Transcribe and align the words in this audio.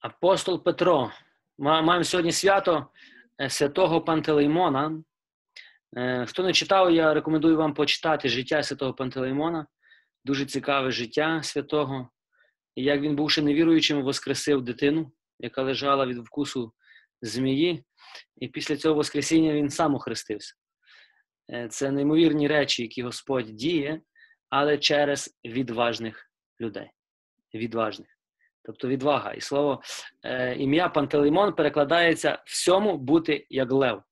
Апостол 0.00 0.64
Петро. 0.64 1.12
Маємо 1.58 2.04
сьогодні 2.04 2.32
свято 2.32 2.86
е, 3.40 3.50
святого 3.50 4.00
Пантелеймона. 4.00 5.02
Е, 5.96 6.26
хто 6.26 6.42
не 6.42 6.52
читав, 6.52 6.92
я 6.92 7.14
рекомендую 7.14 7.56
вам 7.56 7.74
почитати 7.74 8.28
життя 8.28 8.62
святого 8.62 8.94
Пантелеймона. 8.94 9.66
Дуже 10.24 10.46
цікаве 10.46 10.90
життя 10.90 11.42
святого. 11.42 12.08
І 12.74 12.82
як 12.82 13.00
він, 13.00 13.16
бувши 13.16 13.42
невіруючим, 13.42 14.02
воскресив 14.02 14.62
дитину, 14.62 15.12
яка 15.38 15.62
лежала 15.62 16.06
від 16.06 16.18
вкусу 16.18 16.72
змії. 17.22 17.84
І 18.36 18.48
після 18.48 18.76
цього 18.76 18.94
Воскресіння 18.94 19.52
він 19.52 19.70
сам 19.70 19.94
охрестився. 19.94 20.54
Е, 21.52 21.68
це 21.68 21.90
неймовірні 21.90 22.48
речі, 22.48 22.82
які 22.82 23.02
Господь 23.02 23.56
діє, 23.56 24.00
але 24.50 24.78
через 24.78 25.38
відважних 25.44 26.30
людей. 26.60 26.90
Відважних. 27.54 28.15
Тобто 28.66 28.88
відвага. 28.88 29.32
І 29.32 29.40
слово 29.40 29.82
е, 30.22 30.56
ім'я 30.56 30.88
Пантелеймон 30.88 31.52
перекладається 31.52 32.42
всьому 32.46 32.98
бути 32.98 33.46
як 33.50 33.72
лев. 33.72 34.02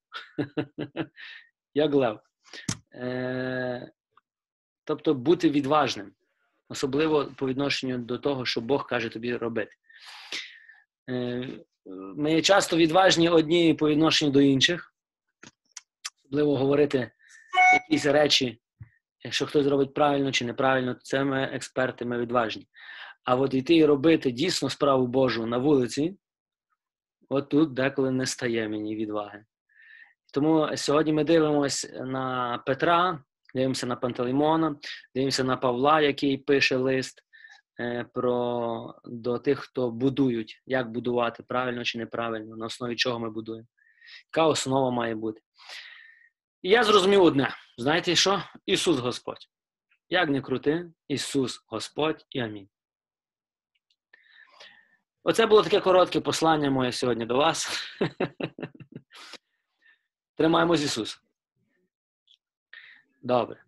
як 1.73 1.93
лев. 1.93 2.19
Е, 2.93 3.91
Тобто 4.87 5.13
бути 5.13 5.49
відважним, 5.49 6.11
особливо 6.69 7.25
по 7.25 7.47
відношенню 7.47 7.97
до 7.97 8.17
того, 8.17 8.45
що 8.45 8.61
Бог 8.61 8.87
каже 8.87 9.09
тобі 9.09 9.37
робити. 9.37 9.71
Е, 11.09 11.47
Ми 12.15 12.41
часто 12.41 12.77
відважні 12.77 13.29
одні 13.29 13.73
по 13.73 13.89
відношенню 13.89 14.31
до 14.31 14.41
інших, 14.41 14.93
особливо 16.25 16.57
говорити 16.57 17.11
якісь 17.73 18.05
речі, 18.05 18.61
якщо 19.23 19.45
хтось 19.45 19.67
робить 19.67 19.93
правильно 19.93 20.31
чи 20.31 20.45
неправильно, 20.45 20.93
то 20.93 20.99
це 20.99 21.23
ми 21.23 21.43
експерти, 21.43 22.05
ми 22.05 22.19
відважні. 22.19 22.67
А 23.25 23.35
от 23.35 23.53
йти 23.53 23.75
і 23.75 23.85
робити 23.85 24.31
дійсно 24.31 24.69
справу 24.69 25.07
Божу 25.07 25.45
на 25.45 25.57
вулиці, 25.57 26.17
от 27.29 27.49
тут 27.49 27.73
деколи 27.73 28.11
не 28.11 28.25
стає 28.25 28.69
мені 28.69 28.95
відваги. 28.95 29.45
Тому 30.33 30.77
сьогодні 30.77 31.13
ми 31.13 31.23
дивимося 31.23 32.05
на 32.05 32.57
Петра, 32.65 33.23
дивимося 33.55 33.87
на 33.87 33.95
Пантелеймона, 33.95 34.75
дивимося 35.15 35.43
на 35.43 35.57
Павла, 35.57 36.01
який 36.01 36.37
пише 36.37 36.75
лист 36.75 37.21
е, 37.79 38.05
про, 38.13 38.95
до 39.05 39.39
тих, 39.39 39.59
хто 39.59 39.91
будують, 39.91 40.61
як 40.65 40.91
будувати 40.91 41.43
правильно 41.43 41.83
чи 41.83 41.97
неправильно, 41.97 42.55
на 42.57 42.65
основі 42.65 42.95
чого 42.95 43.19
ми 43.19 43.29
будуємо. 43.29 43.67
Яка 44.33 44.47
основа 44.47 44.91
має 44.91 45.15
бути? 45.15 45.41
І 46.61 46.69
я 46.69 46.83
зрозумів 46.83 47.23
одне: 47.23 47.49
знаєте 47.77 48.15
що? 48.15 48.43
Ісус 48.65 48.99
Господь. 48.99 49.47
Як 50.09 50.29
не 50.29 50.41
крути, 50.41 50.91
Ісус 51.07 51.63
Господь 51.67 52.25
і 52.29 52.39
Амінь. 52.39 52.69
Оце 55.27 55.45
було 55.45 55.63
таке 55.63 55.79
коротке 55.79 56.21
послання 56.21 56.71
моє 56.71 56.91
сьогодні 56.91 57.25
до 57.25 57.37
вас. 57.37 57.83
Тримаємось 60.35 60.81
Ісуса. 60.81 61.19
Добре. 63.21 63.63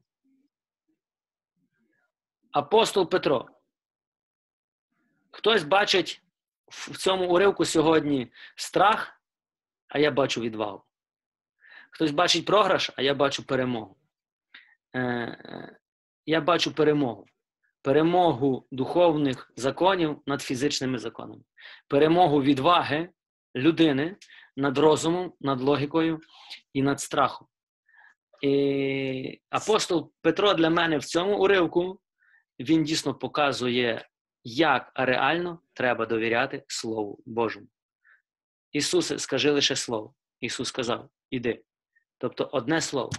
Апостол 2.52 3.10
Петро. 3.10 3.50
Хтось 5.32 5.64
бачить 5.64 6.22
в 6.68 6.98
цьому 6.98 7.34
уривку 7.34 7.66
сьогодні 7.66 8.32
страх, 8.56 9.22
а 9.88 10.00
я 10.00 10.12
бачу 10.12 10.42
відвагу. 10.42 10.84
Хтось 11.92 12.12
бачить 12.12 12.46
програш, 12.46 12.92
а 12.96 13.02
я 13.02 13.14
бачу 13.14 13.44
перемогу. 13.44 13.98
Я 16.26 16.42
бачу 16.42 16.74
перемогу 16.74 17.28
перемогу 17.88 18.68
духовних 18.72 19.52
законів 19.56 20.22
над 20.26 20.42
фізичними 20.42 20.98
законами, 20.98 21.42
перемогу 21.88 22.42
відваги 22.42 23.10
людини 23.56 24.16
над 24.56 24.78
розумом, 24.78 25.34
над 25.42 25.62
логікою 25.62 26.20
і 26.74 26.82
над 26.82 27.00
страхом. 27.00 27.48
І 28.42 29.42
Апостол 29.50 30.12
Петро 30.22 30.54
для 30.54 30.70
мене 30.70 30.98
в 30.98 31.06
цьому 31.06 31.38
уривку 31.38 32.00
він 32.60 32.84
дійсно 32.84 33.14
показує, 33.14 34.08
як 34.44 34.92
реально 34.96 35.60
треба 35.74 36.06
довіряти 36.06 36.64
Слову 36.68 37.20
Божому. 37.26 37.68
Ісусе, 38.72 39.20
скажи 39.20 39.52
лише 39.52 39.76
Слово. 39.76 40.14
Ісус 40.40 40.68
сказав: 40.68 41.10
Іди. 41.30 41.64
Тобто 42.18 42.50
одне 42.52 42.82
слово. 42.82 43.12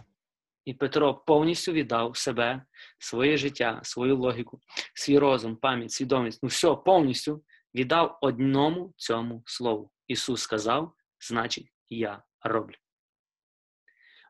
І 0.68 0.74
Петро 0.74 1.14
повністю 1.14 1.72
віддав 1.72 2.16
себе, 2.16 2.64
своє 2.98 3.36
життя, 3.36 3.80
свою 3.82 4.16
логіку, 4.16 4.60
свій 4.94 5.18
розум, 5.18 5.56
пам'ять, 5.56 5.92
свідомість. 5.92 6.42
Ну, 6.42 6.48
все 6.48 6.74
повністю 6.74 7.44
віддав 7.74 8.18
одному 8.20 8.94
цьому 8.96 9.42
слову. 9.46 9.90
Ісус 10.06 10.42
сказав, 10.42 10.94
значить, 11.20 11.72
я 11.90 12.22
роблю. 12.42 12.74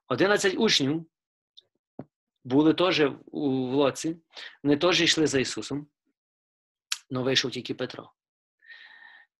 Одинадцять 0.08 0.54
учнів 0.54 1.06
були 2.44 2.74
теж 2.74 3.02
у 3.26 3.48
лоці, 3.50 4.16
вони 4.62 4.76
теж 4.76 5.00
йшли 5.00 5.26
за 5.26 5.40
Ісусом, 5.40 5.88
але 7.10 7.22
вийшов 7.22 7.50
тільки 7.50 7.74
Петро. 7.74 8.12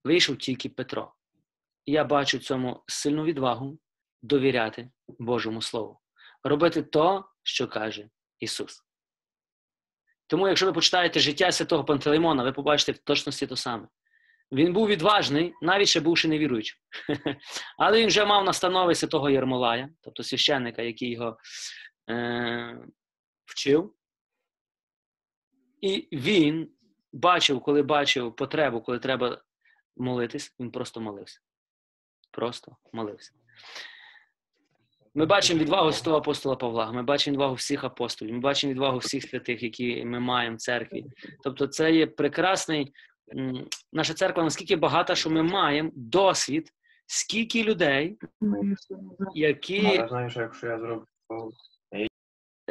Вийшов 0.05 0.39
тільки 0.39 0.69
Петро. 0.69 1.15
Я 1.87 2.05
бачу 2.05 2.39
цьому 2.39 2.85
сильну 2.87 3.25
відвагу 3.25 3.79
довіряти 4.23 4.91
Божому 5.19 5.63
Слову 5.63 6.01
робити 6.49 6.83
то, 6.83 7.25
що 7.43 7.69
каже 7.69 8.09
Ісус. 8.39 8.85
Тому, 10.27 10.49
якщо 10.49 10.67
ви 10.67 10.73
почитаєте 10.73 11.21
життя 11.21 11.53
святого 11.53 11.85
Пантелеймона, 11.85 12.43
ви 12.43 12.53
побачите 12.53 12.93
в 12.93 12.99
точності 12.99 13.47
то 13.47 13.57
саме. 13.57 13.89
Він 14.53 14.73
був 14.73 14.89
відважний, 14.89 15.55
навіть 15.63 15.89
ще 15.89 16.01
бувши 16.01 16.29
невіруючим. 16.29 16.79
Але 17.79 18.01
він 18.01 18.09
вже 18.09 18.25
мав 18.25 18.45
настанови 18.45 18.95
святого 18.95 19.31
Єрмолая, 19.31 19.89
тобто 20.01 20.23
священника, 20.23 20.83
який 20.83 21.11
його 21.11 21.39
е- 22.11 22.79
вчив. 23.45 23.95
І 25.81 26.09
він 26.13 26.71
бачив, 27.13 27.61
коли 27.61 27.83
бачив 27.83 28.37
потребу, 28.37 28.81
коли 28.81 28.99
треба 28.99 29.43
молитись, 29.97 30.55
він 30.61 30.71
просто 30.71 31.01
молився. 31.01 31.41
Просто 32.31 32.77
молився. 32.93 33.33
Ми 35.19 35.27
бачимо 35.27 35.61
відвагу 35.61 35.93
святого 35.93 36.17
апостола 36.17 36.57
Павла, 36.57 36.93
ми 36.93 37.03
бачимо 37.03 37.35
відвагу 37.35 37.55
всіх 37.55 37.85
апостолів, 37.85 38.35
ми 38.35 38.41
бачимо 38.41 38.73
відвагу 38.73 38.99
всіх 38.99 39.23
святих, 39.23 39.63
які 39.63 40.05
ми 40.05 40.21
маємо 40.21 40.57
в 40.57 40.59
церкві. 40.59 41.05
Тобто, 41.45 41.67
це 41.67 41.93
є 41.93 42.07
прекрасний. 42.07 42.93
Наша 43.93 44.15
церква 44.15 44.43
наскільки 44.43 44.77
багата, 44.77 45.15
що 45.15 45.31
ми 45.31 45.43
маємо 45.43 45.91
досвід, 45.95 46.73
скільки 47.07 47.65
людей, 47.65 48.19
які 49.35 50.05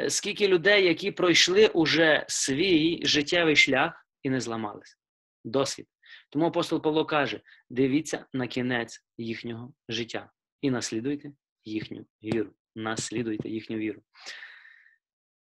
скільки 0.08 0.48
людей, 0.48 0.84
які 0.84 1.10
пройшли 1.10 1.66
уже 1.66 2.24
свій 2.28 3.06
життєвий 3.06 3.56
шлях 3.56 4.06
і 4.22 4.30
не 4.30 4.40
зламалися. 4.40 4.96
Досвід. 5.44 5.86
Тому 6.30 6.46
апостол 6.46 6.82
Павло 6.82 7.04
каже: 7.04 7.40
дивіться 7.70 8.26
на 8.32 8.46
кінець 8.46 9.04
їхнього 9.18 9.72
життя 9.88 10.30
і 10.60 10.70
наслідуйте 10.70 11.32
їхню 11.68 12.06
віру. 12.24 12.50
Наслідуйте 12.74 13.48
їхню 13.48 13.76
віру. 13.76 14.02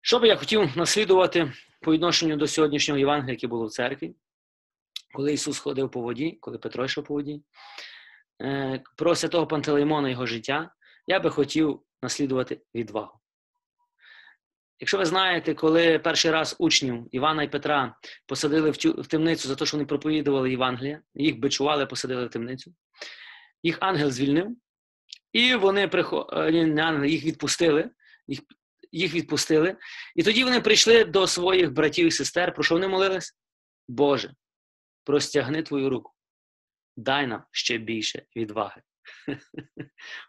Що 0.01 0.19
би 0.19 0.29
я 0.29 0.37
хотів 0.37 0.77
наслідувати 0.77 1.53
по 1.81 1.93
відношенню 1.93 2.37
до 2.37 2.47
сьогоднішнього 2.47 2.99
Євангелія, 2.99 3.33
яке 3.33 3.47
було 3.47 3.67
в 3.67 3.71
церкві, 3.71 4.15
коли 5.15 5.33
Ісус 5.33 5.59
ходив 5.59 5.91
по 5.91 6.01
воді, 6.01 6.39
коли 6.41 6.59
Петро 6.59 6.85
йшов 6.85 7.05
по 7.05 7.15
воді, 7.15 7.43
е, 8.43 8.83
про 8.97 9.15
святого 9.15 9.47
Пантелеймона 9.47 10.11
його 10.11 10.27
життя, 10.27 10.75
я 11.07 11.21
би 11.21 11.31
хотів 11.31 11.83
наслідувати 12.03 12.61
відвагу. 12.75 13.19
Якщо 14.81 14.99
ви 14.99 15.05
знаєте, 15.05 15.55
коли 15.55 15.99
перший 15.99 16.31
раз 16.31 16.57
учнів 16.59 17.09
Івана 17.11 17.43
і 17.43 17.51
Петра 17.51 17.97
посадили 18.27 18.71
в 18.71 19.07
темницю 19.07 19.49
за 19.49 19.57
те, 19.57 19.67
що 19.67 19.77
вони 19.77 19.87
проповідували 19.87 20.51
Євангелія, 20.51 21.03
їх 21.15 21.39
бичували, 21.39 21.87
посадили 21.87 22.27
в 22.27 22.31
темницю, 22.31 22.75
їх 23.63 23.79
ангел 23.81 24.11
звільнив, 24.11 24.57
і 25.33 25.55
вони 25.55 25.91
е, 26.33 26.51
їх 27.09 27.25
відпустили, 27.25 27.91
їх 28.27 28.41
їх 28.93 29.15
відпустили. 29.15 29.77
І 30.17 30.23
тоді 30.23 30.45
вони 30.45 30.61
прийшли 30.61 31.05
до 31.05 31.27
своїх 31.27 31.73
братів 31.73 32.07
і 32.07 32.11
сестер, 32.11 32.55
про 32.55 32.63
що 32.63 32.75
вони 32.75 32.89
молились? 32.89 33.37
Боже, 33.89 34.35
простягни 35.05 35.63
твою 35.63 35.91
руку, 35.91 36.13
дай 36.97 37.27
нам 37.27 37.45
ще 37.51 37.79
більше 37.79 38.23
відваги. 38.37 38.83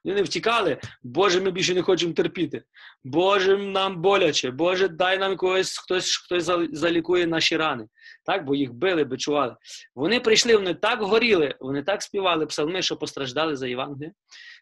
Вони 0.03 0.15
не 0.15 0.23
втікали, 0.23 0.79
Боже, 1.03 1.41
ми 1.41 1.51
більше 1.51 1.73
не 1.73 1.81
хочемо 1.81 2.13
терпіти. 2.13 2.63
Боже, 3.03 3.57
нам 3.57 4.01
боляче, 4.01 4.51
Боже, 4.51 4.87
дай 4.87 5.17
нам 5.17 5.37
когось, 5.37 5.77
хтось 5.77 6.17
хтось 6.17 6.43
залікує 6.71 7.27
наші 7.27 7.57
рани. 7.57 7.87
Так, 8.25 8.45
Бо 8.45 8.55
їх 8.55 8.73
били, 8.73 9.03
бичували. 9.03 9.55
Вони 9.95 10.19
прийшли, 10.19 10.55
вони 10.55 10.73
так 10.73 11.01
горіли, 11.01 11.55
вони 11.59 11.83
так 11.83 12.01
співали 12.01 12.45
псалми, 12.45 12.81
що 12.81 12.97
постраждали 12.97 13.55
за 13.55 13.67
Євангеліє, 13.67 14.13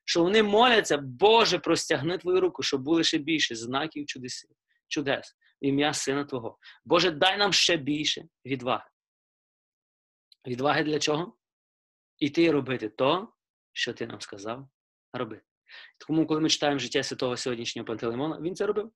що 0.06 0.24
вони 0.24 0.44
моляться, 0.44 0.98
Боже, 0.98 1.60
простягни 1.60 2.18
твою 2.18 2.42
руку, 2.42 2.64
щоб 2.64 2.82
було 2.82 3.04
ще 3.04 3.18
більше 3.18 3.56
знаків 3.56 4.06
чудес, 4.06 4.46
чудес, 4.88 5.36
ім'я 5.62 5.94
Сина 5.94 6.24
Твого. 6.24 6.58
Боже, 6.86 7.12
дай 7.12 7.38
нам 7.38 7.54
ще 7.54 7.78
більше 7.78 8.24
відваги. 8.46 8.84
Відваги 10.48 10.84
для 10.84 11.00
чого? 11.00 11.38
іти 12.22 12.52
робити 12.52 12.90
то, 12.90 13.34
що 13.74 13.94
ти 13.94 14.08
нам 14.08 14.22
сказав 14.22 14.70
робити. 15.14 15.44
Тому, 16.08 16.28
коли 16.28 16.42
ми 16.42 16.50
читаємо 16.50 16.80
життя 16.80 17.04
святого 17.04 17.38
сьогоднішнього 17.38 17.86
Пантелеймона, 17.86 18.40
він 18.40 18.56
це 18.56 18.66
робив. 18.66 18.92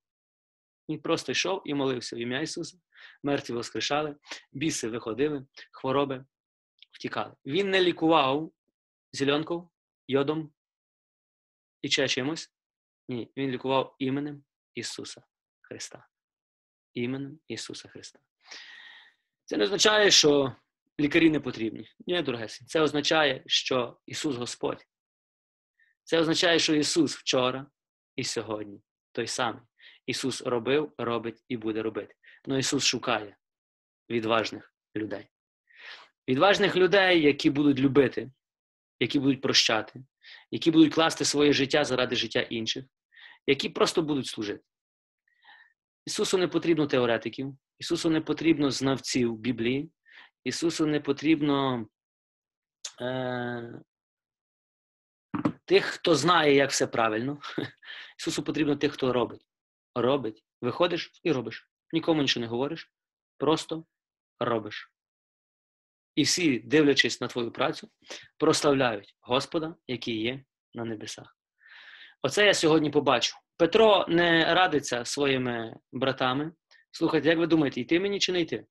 Він 0.89 1.01
просто 1.01 1.31
йшов 1.31 1.61
і 1.65 1.73
молився 1.73 2.15
в 2.15 2.19
ім'я 2.19 2.41
Ісуса, 2.41 2.77
мертві 3.23 3.53
воскрешали, 3.53 4.15
біси 4.51 4.89
виходили, 4.89 5.45
хвороби 5.71 6.25
втікали. 6.91 7.35
Він 7.45 7.69
не 7.69 7.81
лікував 7.81 8.51
зеленком, 9.13 9.69
йодом 10.07 10.53
і 11.81 11.89
ще 11.89 12.07
чимось. 12.07 12.51
Ні, 13.09 13.31
він 13.37 13.51
лікував 13.51 13.95
іменем 13.99 14.43
Ісуса 14.73 15.23
Христа. 15.61 16.07
Іменем 16.93 17.39
Ісуса 17.47 17.89
Христа. 17.89 18.19
Це 19.45 19.57
не 19.57 19.63
означає, 19.63 20.11
що 20.11 20.55
лікарі 20.99 21.29
не 21.29 21.39
потрібні. 21.39 21.87
Ні, 22.07 22.21
дорогесі. 22.21 22.65
Це 22.65 22.81
означає, 22.81 23.43
що 23.45 23.97
Ісус 24.05 24.35
Господь. 24.35 24.85
Це 26.03 26.19
означає, 26.19 26.59
що 26.59 26.75
Ісус 26.75 27.15
вчора 27.15 27.67
і 28.15 28.23
сьогодні 28.23 28.81
той 29.11 29.27
самий. 29.27 29.61
Ісус 30.05 30.41
робив, 30.41 30.93
робить 30.97 31.43
і 31.47 31.57
буде 31.57 31.81
робити. 31.81 32.15
Ну 32.45 32.57
Ісус 32.57 32.85
шукає 32.85 33.37
відважних 34.09 34.73
людей. 34.95 35.27
Відважних 36.29 36.75
людей, 36.75 37.21
які 37.21 37.49
будуть 37.49 37.79
любити, 37.79 38.31
які 38.99 39.19
будуть 39.19 39.41
прощати, 39.41 40.03
які 40.51 40.71
будуть 40.71 40.93
класти 40.93 41.25
своє 41.25 41.53
життя 41.53 41.85
заради 41.85 42.15
життя 42.15 42.41
інших, 42.41 42.85
які 43.47 43.69
просто 43.69 44.01
будуть 44.01 44.27
служити. 44.27 44.63
Ісусу 46.05 46.37
не 46.37 46.47
потрібно 46.47 46.87
теоретиків, 46.87 47.57
Ісусу 47.79 48.09
не 48.09 48.21
потрібно 48.21 48.71
знавців 48.71 49.37
Біблії, 49.37 49.91
Ісусу 50.45 50.85
не 50.85 50.99
потрібно 50.99 51.87
е, 53.01 53.81
тих, 55.65 55.85
хто 55.85 56.15
знає, 56.15 56.55
як 56.55 56.69
все 56.69 56.87
правильно. 56.87 57.39
Ісусу 58.19 58.43
потрібно 58.43 58.75
тих, 58.75 58.93
хто 58.93 59.13
робить. 59.13 59.45
Робить. 59.95 60.43
Виходиш 60.61 61.11
і 61.23 61.31
робиш. 61.31 61.69
Нікому 61.91 62.21
нічого 62.21 62.41
не 62.41 62.47
говориш, 62.47 62.91
просто 63.37 63.85
робиш. 64.39 64.91
І 66.15 66.23
всі, 66.23 66.59
дивлячись 66.59 67.21
на 67.21 67.27
твою 67.27 67.51
працю, 67.51 67.89
прославляють 68.37 69.15
Господа, 69.21 69.75
який 69.87 70.21
є 70.21 70.43
на 70.73 70.85
небесах. 70.85 71.37
Оце 72.21 72.45
я 72.45 72.53
сьогодні 72.53 72.89
побачу. 72.89 73.35
Петро 73.57 74.05
не 74.09 74.53
радиться 74.55 75.05
своїми 75.05 75.75
братами. 75.91 76.51
Слухайте, 76.91 77.29
як 77.29 77.37
ви 77.37 77.47
думаєте, 77.47 77.81
йти 77.81 77.99
мені 77.99 78.19
чи 78.19 78.31
не 78.31 78.41
йти? 78.41 78.65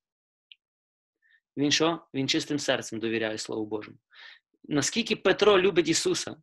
Він 1.56 1.70
що? 1.70 2.00
Він 2.14 2.28
чистим 2.28 2.58
серцем 2.58 3.00
довіряє 3.00 3.38
Слову 3.38 3.66
Божому. 3.66 3.96
Наскільки 4.64 5.16
Петро 5.16 5.60
любить 5.60 5.88
Ісуса, 5.88 6.36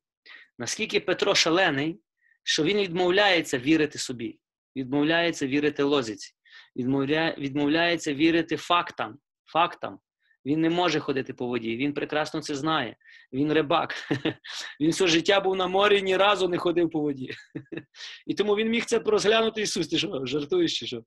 наскільки 0.59 0.99
Петро 0.99 1.35
шалений, 1.35 2.01
що 2.43 2.63
він 2.63 2.77
відмовляється 2.77 3.57
вірити 3.57 3.99
собі, 3.99 4.39
відмовляється 4.75 5.47
вірити 5.47 5.83
лозіці, 5.83 6.33
відмовляє, 6.75 7.35
відмовляється 7.37 8.13
вірити 8.13 8.57
фактам. 8.57 9.19
фактам. 9.45 9.99
Він 10.45 10.61
не 10.61 10.69
може 10.69 10.99
ходити 10.99 11.33
по 11.33 11.47
воді, 11.47 11.77
він 11.77 11.93
прекрасно 11.93 12.41
це 12.41 12.55
знає. 12.55 12.95
Він 13.33 13.53
рибак. 13.53 13.95
Він 14.79 14.91
все 14.91 15.07
життя 15.07 15.39
був 15.39 15.55
на 15.55 15.67
морі 15.67 16.01
ні 16.01 16.17
разу 16.17 16.47
не 16.47 16.57
ходив 16.57 16.89
по 16.89 16.99
воді. 16.99 17.33
І 18.27 18.33
тому 18.33 18.55
він 18.55 18.69
міг 18.69 18.85
це 18.85 18.99
розглянути 18.99 19.61
Ісус. 19.61 19.87
Ти 19.87 19.97
що, 19.97 20.25
жартуєш 20.25 20.79
чи 20.79 20.87
що? 20.87 21.03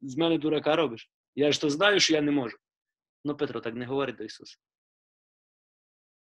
З 0.00 0.16
мене 0.16 0.38
дурака 0.38 0.76
робиш. 0.76 1.10
Я 1.34 1.52
ж 1.52 1.60
то 1.60 1.70
знаю, 1.70 2.00
що 2.00 2.14
я 2.14 2.20
не 2.20 2.30
можу. 2.30 2.56
Ну, 3.24 3.36
Петро 3.36 3.60
так 3.60 3.74
не 3.74 3.86
говорить 3.86 4.16
до 4.16 4.24
Ісуса. 4.24 4.58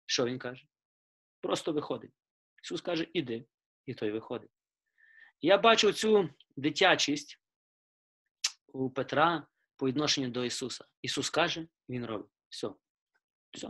Що 0.06 0.26
він 0.26 0.40
каже? 0.40 0.66
Просто 1.42 1.74
виходить. 1.74 2.12
Ісус 2.64 2.82
каже, 2.82 3.08
іди, 3.14 3.46
і 3.86 3.94
той 3.94 4.12
виходить. 4.12 4.52
Я 5.42 5.58
бачу 5.58 5.94
цю 5.94 6.30
дитячість 6.56 7.40
у 8.68 8.90
Петра 8.90 9.48
по 9.76 9.88
відношенню 9.88 10.30
до 10.30 10.46
Ісуса. 10.46 10.86
Ісус 11.02 11.30
каже, 11.30 11.68
Він 11.90 12.06
робить. 12.06 12.32
Все. 12.50 12.70
Все. 13.52 13.70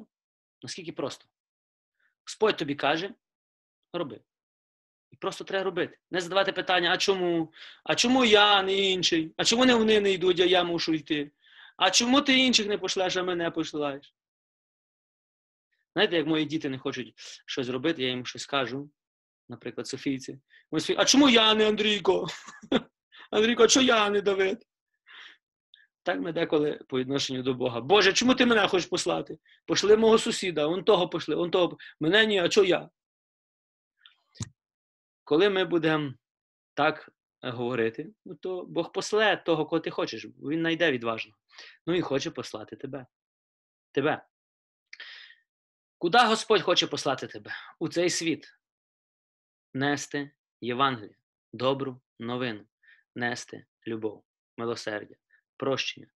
Наскільки 0.61 0.91
просто. 0.91 1.25
Господь 2.25 2.57
тобі 2.57 2.75
каже, 2.75 3.13
роби. 3.93 4.21
І 5.11 5.15
просто 5.15 5.43
треба 5.43 5.63
робити. 5.63 5.97
Не 6.11 6.21
задавати 6.21 6.51
питання, 6.51 6.91
а 6.91 6.97
чому? 6.97 7.53
А 7.83 7.95
чому 7.95 8.25
я, 8.25 8.63
не 8.63 8.73
інший? 8.73 9.33
А 9.37 9.45
чому 9.45 9.65
не 9.65 9.75
вони 9.75 10.01
не 10.01 10.11
йдуть, 10.11 10.39
а 10.39 10.45
я 10.45 10.63
мушу 10.63 10.93
йти? 10.93 11.31
А 11.77 11.91
чому 11.91 12.21
ти 12.21 12.37
інших 12.37 12.67
не 12.67 12.77
пошлеш, 12.77 13.17
а 13.17 13.23
мене 13.23 13.51
посилаєш? 13.51 14.15
Знаєте, 15.93 16.15
як 16.15 16.27
мої 16.27 16.45
діти 16.45 16.69
не 16.69 16.77
хочуть 16.77 17.13
щось 17.45 17.69
робити, 17.69 18.03
я 18.03 18.09
їм 18.09 18.25
щось 18.25 18.45
кажу, 18.45 18.89
наприклад, 19.49 19.87
Софійці. 19.87 20.39
А 20.97 21.05
чому 21.05 21.29
я 21.29 21.53
не 21.53 21.67
Андрійко? 21.67 22.27
Андрійко, 23.31 23.63
а 23.63 23.67
чому 23.67 23.85
я 23.85 24.09
не 24.09 24.21
Давид? 24.21 24.65
Так 26.03 26.19
ми 26.19 26.31
деколи 26.31 26.79
по 26.87 26.99
відношенню 26.99 27.43
до 27.43 27.53
Бога. 27.53 27.81
Боже, 27.81 28.13
чому 28.13 28.35
ти 28.35 28.45
мене 28.45 28.67
хочеш 28.67 28.89
послати? 28.89 29.37
Пошли 29.65 29.97
мого 29.97 30.17
сусіда, 30.17 30.67
он 30.67 30.83
того 30.83 31.09
пошли, 31.09 31.35
он 31.35 31.51
того. 31.51 31.77
Мене 31.99 32.25
ні, 32.25 32.39
а 32.39 32.49
чого 32.49 32.67
я? 32.67 32.89
Коли 35.23 35.49
ми 35.49 35.65
будемо 35.65 36.13
так 36.73 37.09
говорити, 37.51 38.13
ну, 38.25 38.35
то 38.35 38.65
Бог 38.65 38.91
после 38.91 39.37
того, 39.37 39.65
кого 39.65 39.79
ти 39.79 39.89
хочеш. 39.89 40.25
Він 40.25 40.59
знайде 40.59 40.91
відважно. 40.91 41.33
Ну, 41.85 41.93
Він 41.93 42.01
хоче 42.01 42.31
послати 42.31 42.75
тебе. 42.75 43.05
Тебе. 43.91 44.25
Куди 45.97 46.17
Господь 46.17 46.61
хоче 46.61 46.87
послати 46.87 47.27
тебе? 47.27 47.51
У 47.79 47.89
цей 47.89 48.09
світ. 48.09 48.47
Нести 49.73 50.31
Євангеліє, 50.61 51.17
добру 51.53 52.01
новину, 52.19 52.65
нести 53.15 53.65
любов, 53.87 54.25
милосердя 54.57 55.15
прощення. 55.57 56.07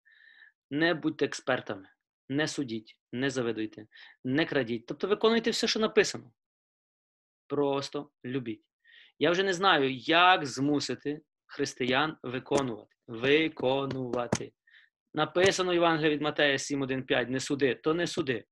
Не 0.71 0.95
будьте 0.95 1.25
експертами, 1.25 1.89
не 2.29 2.49
судіть, 2.49 2.99
не 3.13 3.31
завидуйте, 3.31 3.87
не 4.25 4.47
крадіть. 4.47 4.87
Тобто 4.87 5.09
виконуйте 5.09 5.51
все, 5.51 5.67
що 5.67 5.81
написано. 5.81 6.33
Просто 7.47 8.11
любіть. 8.25 8.68
Я 9.19 9.31
вже 9.31 9.43
не 9.43 9.53
знаю, 9.53 9.95
як 9.95 10.47
змусити 10.47 11.21
християн 11.47 12.17
виконувати. 12.23 12.97
Виконувати. 13.07 14.53
Написано 15.15 15.75
Євангелія 15.75 16.11
від 16.11 16.23
Матея 16.23 16.57
7.1.5, 16.57 17.29
не 17.29 17.41
суди, 17.41 17.75
то 17.75 17.95
не 17.95 18.07
суди. 18.07 18.45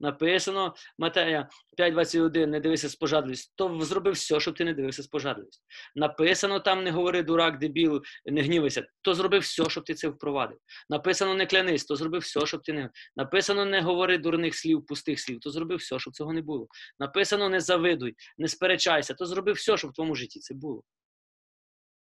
Написано 0.00 0.74
Матея 0.98 1.48
5.21, 1.78 2.46
не 2.46 2.60
дивися 2.60 2.88
з 2.88 2.96
пожадливістю, 2.96 3.52
то 3.56 3.80
зроби 3.80 4.10
все, 4.10 4.40
щоб 4.40 4.54
ти 4.54 4.64
не 4.64 4.74
дивився 4.74 5.02
з 5.02 5.06
пожадливістю. 5.06 5.64
Написано 5.94 6.60
там, 6.60 6.84
не 6.84 6.90
говори 6.90 7.22
дурак, 7.22 7.58
дебіл, 7.58 8.02
не 8.26 8.42
гнівайся, 8.42 8.86
то 9.02 9.14
зроби 9.14 9.38
все, 9.38 9.70
щоб 9.70 9.84
ти 9.84 9.94
це 9.94 10.08
впровадив. 10.08 10.58
Написано 10.88 11.34
не 11.34 11.46
клянись, 11.46 11.84
то 11.84 11.96
зроби 11.96 12.18
все, 12.18 12.46
щоб 12.46 12.62
ти 12.62 12.72
не. 12.72 12.90
Написано 13.16 13.64
не 13.64 13.80
говори 13.80 14.18
дурних 14.18 14.54
слів, 14.54 14.86
пустих 14.86 15.20
слів, 15.20 15.40
то 15.40 15.50
зроби 15.50 15.76
все, 15.76 15.98
щоб 15.98 16.14
цього 16.14 16.32
не 16.32 16.42
було. 16.42 16.66
Написано 16.98 17.48
не 17.48 17.60
завидуй, 17.60 18.14
не 18.38 18.48
сперечайся, 18.48 19.14
то 19.14 19.26
зроби 19.26 19.52
все, 19.52 19.76
щоб 19.76 19.90
в 19.90 19.94
твоєму 19.94 20.14
житті 20.14 20.40
це 20.40 20.54
було. 20.54 20.82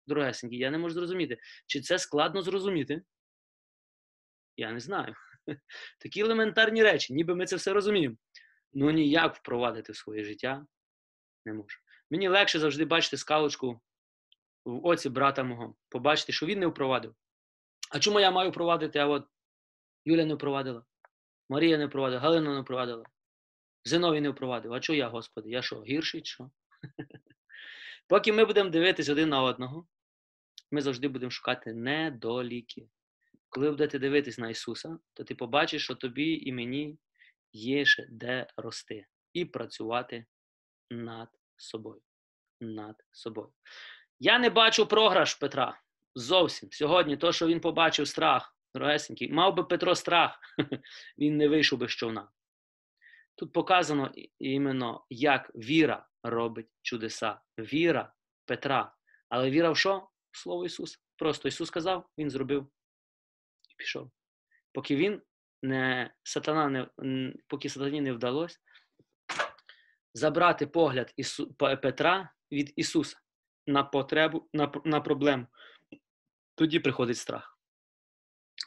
Дорогесенькі, 0.07 0.57
я 0.57 0.71
не 0.71 0.79
можу 0.79 0.95
зрозуміти, 0.95 1.39
чи 1.67 1.81
це 1.81 1.99
складно 1.99 2.43
зрозуміти? 2.43 3.03
Я 4.57 4.73
не 4.73 4.81
знаю. 4.81 5.15
Такі 6.01 6.21
елементарні 6.21 6.83
речі, 6.83 7.15
ніби 7.15 7.35
ми 7.35 7.47
це 7.47 7.57
все 7.57 7.73
розуміємо. 7.73 8.17
Ну 8.73 8.91
ніяк 8.91 9.37
впровадити 9.37 9.93
в 9.93 9.97
своє 9.97 10.25
життя 10.25 10.67
не 11.45 11.53
можу. 11.53 11.79
Мені 12.11 12.29
легше 12.29 12.59
завжди 12.59 12.85
бачити 12.85 13.17
скалочку 13.17 13.81
в 14.65 14.87
оці 14.87 15.09
брата 15.09 15.45
мого, 15.45 15.75
побачити, 15.89 16.33
що 16.33 16.47
він 16.47 16.59
не 16.59 16.67
впровадив. 16.67 17.15
А 17.91 17.99
чому 18.01 18.21
я 18.21 18.31
маю 18.31 18.51
впровадити? 18.51 18.99
А 18.99 19.07
от 19.07 19.27
Юля 20.05 20.25
не 20.25 20.35
впровадила, 20.35 20.85
Марія 21.49 21.79
не 21.79 21.87
впровадила, 21.87 22.21
Галина 22.21 22.55
не 22.55 22.61
впровадила, 22.61 23.05
Зиновій 23.85 24.21
не 24.21 24.31
впровадив. 24.31 24.73
А 24.73 24.81
чого 24.81 24.97
я, 24.97 25.09
Господи? 25.09 25.51
Я 25.51 25.63
що, 25.63 25.83
гірший? 25.83 26.25
що? 26.25 26.51
Поки 28.09 28.33
ми 28.33 28.45
будемо 28.45 28.71
дивитись 28.71 29.09
один 29.09 29.29
на 29.29 29.43
одного, 29.43 29.87
ми 30.71 30.81
завжди 30.83 31.09
будемо 31.09 31.31
шукати 31.31 31.75
недоліки. 31.75 32.89
Коли 33.55 33.71
будете 33.71 33.99
дивитись 33.99 34.39
на 34.39 34.51
Ісуса, 34.51 34.99
то 35.13 35.25
ти 35.25 35.35
побачиш, 35.35 35.85
що 35.85 35.95
тобі 35.95 36.35
і 36.35 36.53
мені 36.53 36.99
є 37.53 37.85
ще 37.85 38.07
де 38.11 38.47
рости 38.57 39.07
і 39.33 39.45
працювати 39.45 40.27
над 40.91 41.29
собою. 41.57 42.01
Над 42.61 42.97
собою. 43.13 43.53
Я 44.21 44.39
не 44.39 44.51
бачу 44.51 44.87
програш 44.87 45.35
Петра. 45.35 45.81
Зовсім. 46.15 46.69
Сьогодні, 46.73 47.17
то, 47.17 47.33
що 47.33 47.47
він 47.47 47.61
побачив 47.61 48.09
страх, 48.09 48.57
дорогесенький, 48.75 49.33
мав 49.33 49.55
би 49.55 49.65
Петро 49.65 49.95
страх, 49.95 50.41
він 51.19 51.37
не 51.37 51.49
вийшов 51.49 51.79
би 51.79 51.89
з 51.89 51.91
човна. 51.91 52.29
Тут 53.35 53.53
показано 53.53 54.13
іменно, 54.39 55.07
як 55.11 55.51
віра 55.55 56.07
робить 56.23 56.69
чудеса. 56.83 57.41
Віра 57.59 58.13
Петра. 58.45 58.95
Але 59.29 59.51
віра 59.51 59.71
в 59.71 59.77
що? 59.77 60.09
В 60.31 60.39
Слово 60.39 60.65
Ісуса. 60.65 60.99
Просто 61.17 61.49
Ісус 61.49 61.69
сказав, 61.69 62.09
Він 62.19 62.31
зробив 62.31 62.71
і 63.75 63.77
пішов. 63.77 64.11
Поки 64.73 64.97
він 64.97 65.23
не 65.63 66.15
сатана 66.23 66.89
не 66.99 67.35
поки 67.49 67.69
сатані 67.69 68.01
не 68.01 68.13
вдалося 68.13 68.59
забрати 70.15 70.67
погляд 70.67 71.13
Ісу, 71.17 71.55
Петра 71.55 72.33
від 72.53 72.73
Ісуса 72.77 73.17
на 73.67 73.83
потребу, 73.83 74.49
на, 74.53 74.73
на 74.85 75.01
проблему. 75.01 75.47
Тоді 76.55 76.81
приходить 76.81 77.17
страх. 77.17 77.59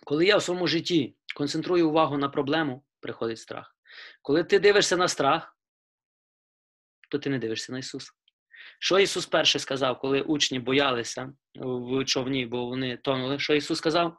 Коли 0.06 0.26
я 0.26 0.38
в 0.38 0.44
своєму 0.44 0.68
житті 0.68 1.16
концентрую 1.36 1.90
увагу 1.90 2.18
на 2.18 2.30
проблему, 2.30 2.86
приходить 3.00 3.40
страх. 3.40 3.76
Коли 4.22 4.44
ти 4.44 4.60
дивишся 4.60 4.98
на 4.98 5.08
страх, 5.08 5.58
то 7.10 7.20
ти 7.20 7.30
не 7.30 7.40
дивишся 7.40 7.72
на 7.72 7.80
Ісуса. 7.80 8.12
Що 8.80 9.00
Ісус 9.00 9.26
перше 9.26 9.60
сказав, 9.60 10.00
коли 10.00 10.22
учні 10.22 10.60
боялися 10.60 11.34
в 11.56 12.06
човні, 12.06 12.46
бо 12.46 12.66
вони 12.66 12.98
тонули? 12.98 13.40
Що 13.40 13.54
Ісус 13.54 13.78
сказав? 13.78 14.18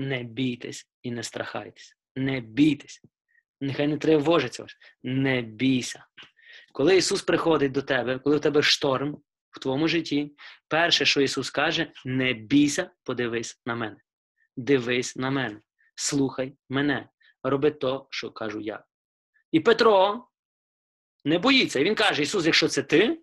Не 0.00 0.22
бійтесь 0.22 0.88
і 1.02 1.10
не 1.10 1.22
страхайтесь. 1.22 1.96
Не 2.16 2.40
бійтесь. 2.40 3.02
Нехай 3.60 3.88
не 3.88 3.98
тривожиться 3.98 4.62
вас. 4.62 4.76
Не 5.02 5.42
бійся. 5.42 6.06
Коли 6.72 6.96
Ісус 6.96 7.22
приходить 7.22 7.72
до 7.72 7.82
тебе, 7.82 8.18
коли 8.18 8.36
в 8.36 8.40
тебе 8.40 8.62
шторм 8.62 9.22
в 9.50 9.58
твоєму 9.58 9.88
житті, 9.88 10.34
перше, 10.68 11.04
що 11.04 11.20
Ісус 11.20 11.50
каже, 11.50 11.92
не 12.04 12.32
бійся, 12.32 12.90
подивись 13.04 13.60
на 13.66 13.74
мене. 13.74 13.96
Дивись 14.56 15.16
на 15.16 15.30
мене, 15.30 15.60
слухай 15.94 16.56
мене, 16.68 17.08
роби 17.42 17.70
то, 17.70 18.06
що 18.10 18.30
кажу 18.30 18.60
я. 18.60 18.84
І 19.52 19.60
Петро 19.60 20.28
не 21.24 21.38
боїться. 21.38 21.80
І 21.80 21.84
він 21.84 21.94
каже: 21.94 22.22
Ісус, 22.22 22.46
якщо 22.46 22.68
це 22.68 22.82
ти, 22.82 23.20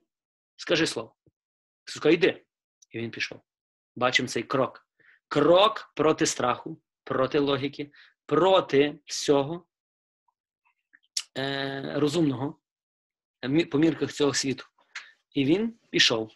скажи 0.55 0.87
слово. 0.87 1.15
Ісус 1.87 2.01
каже, 2.01 2.13
йди. 2.13 2.45
І 2.91 2.99
він 2.99 3.11
пішов. 3.11 3.41
Бачимо 3.95 4.27
цей 4.27 4.43
крок. 4.43 4.86
Крок 5.27 5.91
проти 5.95 6.25
страху, 6.25 6.81
проти 7.03 7.39
логіки, 7.39 7.91
проти 8.25 8.99
всього 9.05 9.65
е, 11.37 11.93
розумного 11.95 12.59
по 13.71 13.77
мірках 13.77 14.13
цього 14.13 14.33
світу. 14.33 14.65
І 15.31 15.45
він 15.45 15.73
пішов. 15.89 16.31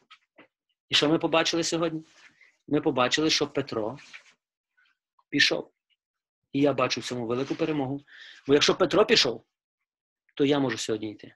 І 0.89 0.95
що 0.95 1.09
ми 1.09 1.19
побачили 1.19 1.63
сьогодні? 1.63 2.03
Ми 2.67 2.81
побачили, 2.81 3.29
що 3.29 3.47
Петро 3.47 3.97
пішов. 5.29 5.71
І 6.53 6.61
я 6.61 6.73
бачу 6.73 7.01
в 7.01 7.03
цьому 7.03 7.27
велику 7.27 7.55
перемогу. 7.55 8.01
Бо 8.47 8.53
якщо 8.53 8.75
Петро 8.75 9.05
пішов, 9.05 9.45
то 10.35 10.45
я 10.45 10.59
можу 10.59 10.77
сьогодні 10.77 11.11
йти. 11.11 11.35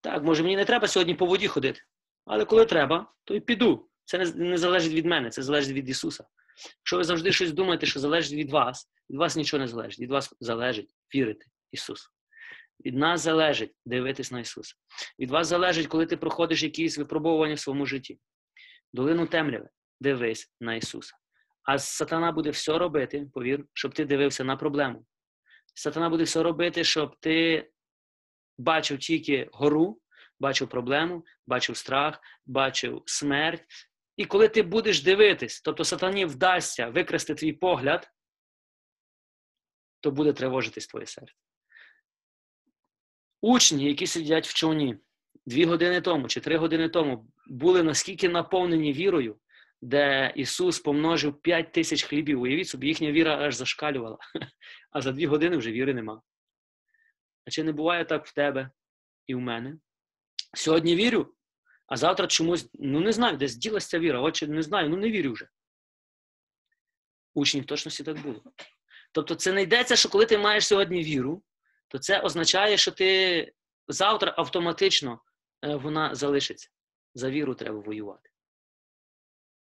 Так, 0.00 0.22
може, 0.22 0.42
мені 0.42 0.56
не 0.56 0.64
треба 0.64 0.88
сьогодні 0.88 1.14
по 1.14 1.26
воді 1.26 1.48
ходити, 1.48 1.80
але 2.24 2.44
коли 2.44 2.66
треба, 2.66 3.12
то 3.24 3.34
й 3.34 3.40
піду. 3.40 3.88
Це 4.04 4.18
не, 4.18 4.24
не 4.24 4.58
залежить 4.58 4.92
від 4.92 5.06
мене, 5.06 5.30
це 5.30 5.42
залежить 5.42 5.72
від 5.72 5.88
Ісуса. 5.88 6.24
Якщо 6.80 6.96
ви 6.96 7.04
завжди 7.04 7.32
щось 7.32 7.52
думаєте, 7.52 7.86
що 7.86 8.00
залежить 8.00 8.32
від 8.32 8.50
вас, 8.50 8.90
від 9.10 9.18
вас 9.18 9.36
нічого 9.36 9.60
не 9.60 9.68
залежить. 9.68 10.00
Від 10.00 10.10
вас 10.10 10.34
залежить 10.40 10.90
вірити 11.14 11.46
Ісусу. 11.72 12.10
Від 12.84 12.96
нас 12.96 13.20
залежить 13.20 13.74
дивитись 13.84 14.32
на 14.32 14.40
Ісуса. 14.40 14.74
Від 15.18 15.30
вас 15.30 15.46
залежить, 15.46 15.86
коли 15.86 16.06
ти 16.06 16.16
проходиш 16.16 16.62
якісь 16.62 16.98
випробовування 16.98 17.54
в 17.54 17.58
своєму 17.58 17.86
житті. 17.86 18.18
Долину 18.92 19.26
темряви, 19.26 19.68
дивись 20.00 20.52
на 20.60 20.74
Ісуса. 20.74 21.16
А 21.62 21.78
сатана 21.78 22.32
буде 22.32 22.50
все 22.50 22.78
робити, 22.78 23.26
повір, 23.34 23.64
щоб 23.74 23.94
ти 23.94 24.04
дивився 24.04 24.44
на 24.44 24.56
проблему. 24.56 25.06
Сатана 25.74 26.10
буде 26.10 26.24
все 26.24 26.42
робити, 26.42 26.84
щоб 26.84 27.16
ти 27.20 27.68
бачив 28.58 28.98
тільки 28.98 29.48
гору, 29.52 30.00
бачив 30.40 30.68
проблему, 30.68 31.24
бачив 31.46 31.76
страх, 31.76 32.20
бачив 32.46 33.02
смерть. 33.06 33.64
І 34.18 34.24
коли 34.24 34.48
ти 34.48 34.62
будеш 34.62 35.02
дивитись, 35.02 35.60
тобто 35.60 35.84
сатані 35.84 36.24
вдасться 36.24 36.88
викрасти 36.88 37.34
твій 37.34 37.52
погляд, 37.52 38.10
то 40.00 40.10
буде 40.10 40.32
тривожитись 40.32 40.86
твоє 40.86 41.06
серце. 41.06 41.34
Учні, 43.40 43.84
які 43.84 44.06
сидять 44.06 44.48
в 44.48 44.54
човні 44.54 44.98
дві 45.46 45.64
години 45.64 46.00
тому 46.00 46.28
чи 46.28 46.40
три 46.40 46.56
години 46.56 46.88
тому, 46.88 47.30
були 47.46 47.82
наскільки 47.82 48.28
наповнені 48.28 48.92
вірою, 48.92 49.38
де 49.82 50.32
Ісус 50.36 50.80
помножив 50.80 51.40
п'ять 51.40 51.72
тисяч 51.72 52.02
хлібів. 52.02 52.40
Уявіть 52.40 52.68
собі, 52.68 52.86
їхня 52.86 53.12
віра 53.12 53.36
аж 53.36 53.54
зашкалювала, 53.54 54.18
а 54.90 55.00
за 55.00 55.12
дві 55.12 55.26
години 55.26 55.56
вже 55.56 55.72
віри 55.72 55.94
нема. 55.94 56.22
А 57.46 57.50
чи 57.50 57.64
не 57.64 57.72
буває 57.72 58.04
так 58.04 58.26
в 58.26 58.34
тебе 58.34 58.70
і 59.26 59.34
в 59.34 59.40
мене? 59.40 59.78
Сьогодні 60.54 60.96
вірю, 60.96 61.34
а 61.88 61.96
завтра 61.96 62.26
чомусь, 62.26 62.68
ну 62.74 63.00
не 63.00 63.12
знаю, 63.12 63.36
десь 63.36 63.56
ділася 63.56 63.98
віра, 63.98 64.20
очі 64.20 64.46
не 64.46 64.62
знаю, 64.62 64.88
ну 64.88 64.96
не 64.96 65.10
вірю 65.10 65.32
вже. 65.32 65.48
Учнів 67.34 67.66
точності 67.66 68.04
так 68.04 68.18
було. 68.22 68.42
Тобто, 69.12 69.34
це 69.34 69.52
не 69.52 69.62
йдеться, 69.62 69.96
що 69.96 70.08
коли 70.08 70.26
ти 70.26 70.38
маєш 70.38 70.66
сьогодні 70.66 71.02
віру, 71.02 71.42
то 71.88 71.98
це 71.98 72.20
означає, 72.20 72.76
що 72.76 72.92
ти 72.92 73.52
завтра 73.88 74.34
автоматично 74.36 75.20
е, 75.64 75.74
вона 75.74 76.14
залишиться. 76.14 76.70
За 77.14 77.30
віру 77.30 77.54
треба 77.54 77.80
воювати. 77.80 78.30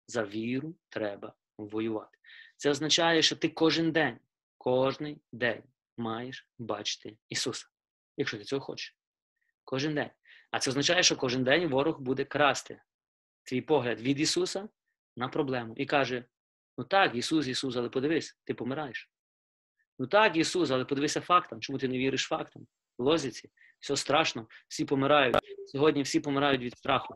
За 0.07 0.23
віру 0.23 0.75
треба 0.89 1.33
воювати. 1.57 2.17
Це 2.57 2.69
означає, 2.69 3.21
що 3.21 3.35
ти 3.35 3.49
кожен 3.49 3.91
день, 3.91 4.19
кожен 4.57 5.19
день 5.31 5.63
маєш 5.97 6.49
бачити 6.57 7.17
Ісуса, 7.29 7.67
якщо 8.17 8.37
ти 8.37 8.43
цього 8.43 8.61
хочеш. 8.61 8.97
Кожен 9.63 9.95
день. 9.95 10.09
А 10.55 10.59
це 10.59 10.69
означає, 10.69 11.03
що 11.03 11.15
кожен 11.15 11.43
день 11.43 11.67
ворог 11.67 11.99
буде 11.99 12.25
красти 12.25 12.81
твій 13.43 13.61
погляд 13.61 14.01
від 14.01 14.19
Ісуса 14.19 14.69
на 15.15 15.27
проблему. 15.27 15.73
І 15.77 15.85
каже: 15.85 16.25
ну 16.77 16.83
так, 16.83 17.15
Ісус, 17.15 17.47
Ісус, 17.47 17.75
але 17.75 17.89
подивись, 17.89 18.39
ти 18.43 18.53
помираєш. 18.53 19.09
Ну 19.99 20.07
так, 20.07 20.35
Ісус, 20.35 20.71
але 20.71 20.85
подивися 20.85 21.21
фактам. 21.21 21.61
Чому 21.61 21.79
ти 21.79 21.87
не 21.87 21.97
віриш 21.97 22.23
фактам? 22.23 22.67
Лозіці, 22.97 23.51
все 23.79 23.95
страшно, 23.97 24.47
всі 24.67 24.85
помирають. 24.85 25.37
Сьогодні 25.67 26.01
всі 26.01 26.19
помирають 26.19 26.61
від 26.61 26.77
страху. 26.77 27.15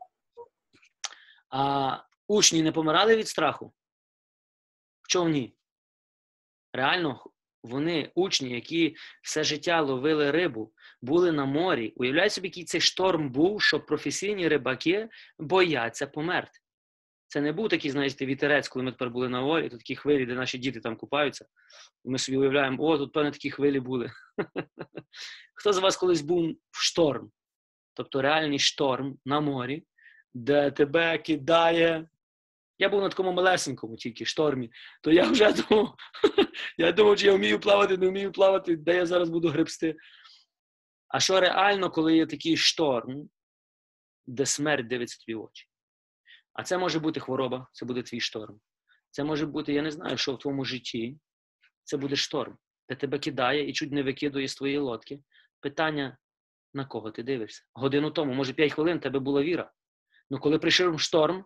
А 1.49 1.97
учні 2.27 2.63
не 2.63 2.71
помирали 2.71 3.15
від 3.15 3.27
страху? 3.27 3.73
В 5.01 5.07
човні. 5.07 5.55
Реально, 6.73 7.23
вони, 7.63 8.11
учні, 8.15 8.49
які 8.49 8.95
все 9.23 9.43
життя 9.43 9.81
ловили 9.81 10.31
рибу, 10.31 10.73
були 11.01 11.31
на 11.31 11.45
морі. 11.45 11.93
Уявляють 11.95 12.33
собі, 12.33 12.47
який 12.47 12.63
цей 12.63 12.81
шторм 12.81 13.31
був, 13.31 13.61
що 13.61 13.79
професійні 13.79 14.47
рибаки 14.47 15.09
бояться 15.39 16.07
померти. 16.07 16.59
Це 17.27 17.41
не 17.41 17.51
був 17.51 17.69
такий, 17.69 17.91
знаєте, 17.91 18.25
вітерець, 18.25 18.67
коли 18.67 18.85
ми 18.85 18.91
тепер 18.91 19.09
були 19.09 19.29
на 19.29 19.41
морі, 19.41 19.69
то 19.69 19.77
такі 19.77 19.95
хвилі, 19.95 20.25
де 20.25 20.33
наші 20.33 20.57
діти 20.57 20.79
там 20.79 20.95
купаються. 20.95 21.45
І 22.05 22.09
ми 22.09 22.17
собі 22.17 22.37
уявляємо, 22.37 22.83
о, 22.83 22.97
тут, 22.97 23.13
певне, 23.13 23.31
такі 23.31 23.51
хвилі 23.51 23.79
були. 23.79 24.11
Хто 25.55 25.73
з 25.73 25.77
вас 25.77 25.97
колись 25.97 26.21
був 26.21 26.51
в 26.71 26.83
шторм? 26.83 27.31
Тобто 27.93 28.21
реальний 28.21 28.59
шторм 28.59 29.17
на 29.25 29.39
морі, 29.39 29.83
де 30.33 30.71
тебе 30.71 31.17
кидає. 31.17 32.07
Я 32.79 32.89
був 32.89 33.01
на 33.01 33.09
такому 33.09 33.31
малесенькому 33.31 33.95
тільки 33.95 34.25
штормі, 34.25 34.71
то 35.01 35.11
я 35.11 35.29
вже 35.29 35.53
думав, 35.53 35.95
я 36.77 36.91
думав, 36.91 37.17
чи 37.17 37.25
я 37.25 37.33
вмію 37.33 37.59
плавати, 37.59 37.97
не 37.97 38.07
вмію 38.09 38.31
плавати, 38.31 38.75
де 38.75 38.95
я 38.95 39.05
зараз 39.05 39.29
буду 39.29 39.49
гребсти. 39.49 39.95
А 41.07 41.19
що 41.19 41.39
реально, 41.39 41.89
коли 41.89 42.17
є 42.17 42.25
такий 42.25 42.57
шторм, 42.57 43.29
де 44.27 44.45
смерть 44.45 44.87
дивиться 44.87 45.25
тобі 45.25 45.35
в 45.35 45.41
очі? 45.41 45.67
А 46.53 46.63
це 46.63 46.77
може 46.77 46.99
бути 46.99 47.19
хвороба, 47.19 47.67
це 47.71 47.85
буде 47.85 48.03
твій 48.03 48.19
шторм. 48.19 48.59
Це 49.11 49.23
може 49.23 49.45
бути, 49.45 49.73
я 49.73 49.81
не 49.81 49.91
знаю, 49.91 50.17
що 50.17 50.33
в 50.33 50.39
твоєму 50.39 50.65
житті 50.65 51.17
це 51.83 51.97
буде 51.97 52.15
шторм, 52.15 52.57
де 52.89 52.95
тебе 52.95 53.19
кидає 53.19 53.69
і 53.69 53.73
чуть 53.73 53.91
не 53.91 54.03
викидує 54.03 54.47
з 54.47 54.55
твоєї 54.55 54.79
лодки. 54.79 55.19
Питання, 55.59 56.17
на 56.73 56.85
кого 56.85 57.11
ти 57.11 57.23
дивишся? 57.23 57.63
Годину 57.73 58.11
тому, 58.11 58.33
може, 58.33 58.53
5 58.53 58.73
хвилин 58.73 58.99
тебе 58.99 59.19
була 59.19 59.43
віра. 59.43 59.71
Ну 60.29 60.39
коли 60.39 60.59
прийшов 60.59 60.99
шторм, 60.99 61.45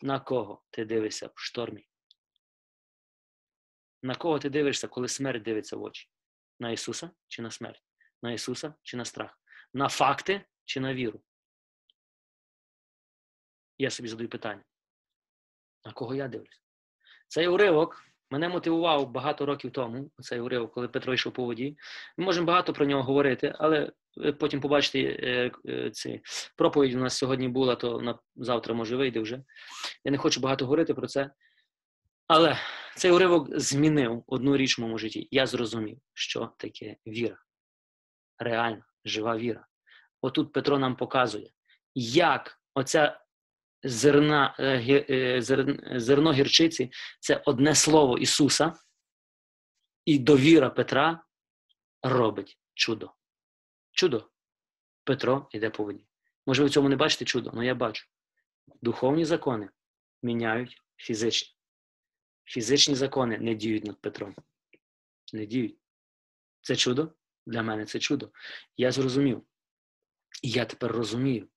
на 0.00 0.20
кого 0.20 0.62
ти 0.70 0.84
дивишся 0.84 1.26
в 1.26 1.40
штормі? 1.40 1.88
На 4.02 4.14
кого 4.14 4.38
ти 4.38 4.50
дивишся, 4.50 4.88
коли 4.88 5.08
смерть 5.08 5.42
дивиться 5.42 5.76
в 5.76 5.82
очі? 5.82 6.10
На 6.60 6.70
Ісуса 6.70 7.10
чи 7.28 7.42
на 7.42 7.50
смерть? 7.50 7.82
На 8.22 8.32
Ісуса 8.32 8.74
чи 8.82 8.96
на 8.96 9.04
страх? 9.04 9.40
На 9.74 9.88
факти 9.88 10.44
чи 10.64 10.80
на 10.80 10.94
віру? 10.94 11.22
Я 13.78 13.90
собі 13.90 14.08
задаю 14.08 14.28
питання. 14.28 14.64
На 15.84 15.92
кого 15.92 16.14
я 16.14 16.28
дивлюсь? 16.28 16.62
Цей 17.28 17.48
уривок 17.48 18.04
мене 18.30 18.48
мотивував 18.48 19.10
багато 19.10 19.46
років 19.46 19.70
тому, 19.70 20.10
цей 20.20 20.40
уривок, 20.40 20.72
коли 20.72 20.88
Петро 20.88 21.14
йшов 21.14 21.32
по 21.32 21.44
воді. 21.44 21.76
Ми 22.16 22.24
можемо 22.24 22.46
багато 22.46 22.72
про 22.72 22.86
нього 22.86 23.02
говорити, 23.02 23.54
але 23.58 23.92
потім 24.38 24.60
побачите, 24.60 24.98
е, 24.98 25.50
е, 25.68 25.90
ці 25.90 26.20
проповідь 26.56 26.94
у 26.94 26.98
нас 26.98 27.16
сьогодні 27.16 27.48
була, 27.48 27.76
то 27.76 28.00
на 28.00 28.18
завтра 28.36 28.74
може 28.74 28.96
вийде 28.96 29.20
вже. 29.20 29.42
Я 30.04 30.12
не 30.12 30.18
хочу 30.18 30.40
багато 30.40 30.64
говорити 30.64 30.94
про 30.94 31.06
це. 31.06 31.30
Але 32.26 32.58
цей 32.96 33.10
уривок 33.10 33.60
змінив 33.60 34.24
одну 34.26 34.56
річ 34.56 34.78
в 34.78 34.80
моєму 34.80 34.98
житті. 34.98 35.28
Я 35.30 35.46
зрозумів, 35.46 35.98
що 36.14 36.52
таке 36.58 36.96
віра. 37.06 37.38
Реальна, 38.38 38.84
жива 39.04 39.36
віра. 39.36 39.66
Отут 40.20 40.52
Петро 40.52 40.78
нам 40.78 40.96
показує, 40.96 41.50
як 41.94 42.60
оця 42.74 43.20
зерна, 43.82 44.56
е, 44.58 45.06
е, 45.10 45.42
зерно 46.00 46.32
гірчиці 46.32 46.90
це 47.20 47.42
одне 47.46 47.74
слово 47.74 48.18
Ісуса, 48.18 48.72
і 50.04 50.18
довіра 50.18 50.70
Петра 50.70 51.24
робить 52.02 52.58
чудо. 52.74 53.12
Чудо. 53.92 54.30
Петро 55.04 55.48
йде 55.52 55.70
по 55.70 55.84
воді. 55.84 56.06
Може, 56.46 56.62
ви 56.62 56.68
в 56.68 56.72
цьому 56.72 56.88
не 56.88 56.96
бачите 56.96 57.24
чудо, 57.24 57.50
але 57.54 57.66
я 57.66 57.74
бачу. 57.74 58.06
Духовні 58.82 59.24
закони 59.24 59.68
міняють 60.22 60.82
фізичні. 60.96 61.54
Фізичні 62.44 62.94
закони 62.94 63.38
не 63.38 63.54
діють 63.54 63.84
над 63.84 64.00
Петром. 64.00 64.36
Не 65.32 65.46
діють. 65.46 65.78
Це 66.60 66.76
чудо? 66.76 67.12
Для 67.46 67.62
мене 67.62 67.84
це 67.84 67.98
чудо. 67.98 68.32
Я 68.76 68.92
зрозумів. 68.92 69.42
І 70.42 70.50
я 70.50 70.64
тепер 70.64 70.92
розумію. 70.92 71.48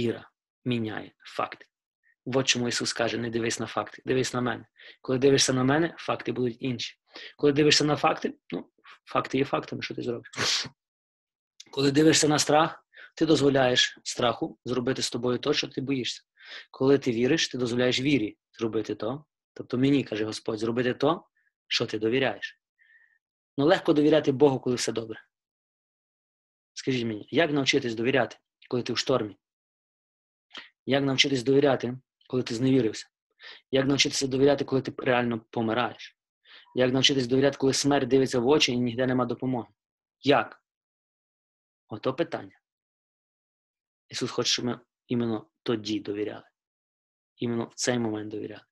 Віра 0.00 0.30
міняє 0.66 1.12
факти. 1.24 1.66
От 2.24 2.48
чому 2.48 2.68
Ісус 2.68 2.92
каже: 2.92 3.18
не 3.18 3.30
дивись 3.30 3.60
на 3.60 3.66
факти, 3.66 4.02
дивись 4.06 4.34
на 4.34 4.40
мене. 4.40 4.66
Коли 5.00 5.18
дивишся 5.18 5.52
на 5.52 5.64
мене, 5.64 5.94
факти 5.98 6.32
будуть 6.32 6.56
інші. 6.60 6.98
Коли 7.36 7.52
дивишся 7.52 7.84
на 7.84 7.96
факти, 7.96 8.34
ну, 8.52 8.70
факти 9.04 9.38
є 9.38 9.44
фактами, 9.44 9.82
що 9.82 9.94
ти 9.94 10.02
зробиш. 10.02 10.30
Коли 11.70 11.92
дивишся 11.92 12.28
на 12.28 12.38
страх, 12.38 12.86
ти 13.14 13.26
дозволяєш 13.26 13.98
страху 14.04 14.58
зробити 14.64 15.02
з 15.02 15.10
тобою 15.10 15.38
то, 15.38 15.54
що 15.54 15.68
ти 15.68 15.80
боїшся. 15.80 16.22
Коли 16.70 16.98
ти 16.98 17.12
віриш, 17.12 17.48
ти 17.48 17.58
дозволяєш 17.58 18.00
вірі 18.00 18.38
зробити 18.58 18.94
то. 18.94 19.24
Тобто 19.54 19.78
мені, 19.78 20.04
каже 20.04 20.24
Господь, 20.24 20.58
зробити 20.58 20.94
то, 20.94 21.26
що 21.68 21.86
ти 21.86 21.98
довіряєш. 21.98 22.60
Ну 23.56 23.64
легко 23.64 23.92
довіряти 23.92 24.32
Богу, 24.32 24.60
коли 24.60 24.76
все 24.76 24.92
добре. 24.92 25.24
Скажіть 26.74 27.06
мені, 27.06 27.28
як 27.30 27.50
навчитись 27.50 27.94
довіряти, 27.94 28.36
коли 28.68 28.82
ти 28.82 28.92
в 28.92 28.98
штормі? 28.98 29.36
Як 30.86 31.04
навчитись 31.04 31.42
довіряти, 31.42 31.98
коли 32.28 32.42
ти 32.42 32.54
зневірився? 32.54 33.08
Як 33.70 33.86
навчитися 33.86 34.26
довіряти, 34.26 34.64
коли 34.64 34.82
ти 34.82 34.92
реально 34.98 35.40
помираєш? 35.50 36.16
Як 36.74 36.92
навчитись 36.92 37.26
довіряти, 37.26 37.58
коли 37.58 37.72
смерть 37.72 38.08
дивиться 38.08 38.40
в 38.40 38.48
очі 38.48 38.72
і 38.72 38.78
ніде 38.78 39.06
нема 39.06 39.24
допомоги? 39.24 39.68
Як? 40.20 40.62
Ото 41.88 42.14
питання. 42.14 42.60
Ісус 44.08 44.30
хоче, 44.30 44.52
щоб 44.52 44.64
ми 44.64 44.80
іменно 45.08 45.46
тоді 45.62 46.00
довіряли. 46.00 46.44
Іменно 47.36 47.64
в 47.64 47.74
цей 47.74 47.98
момент 47.98 48.30
довіряли. 48.30 48.64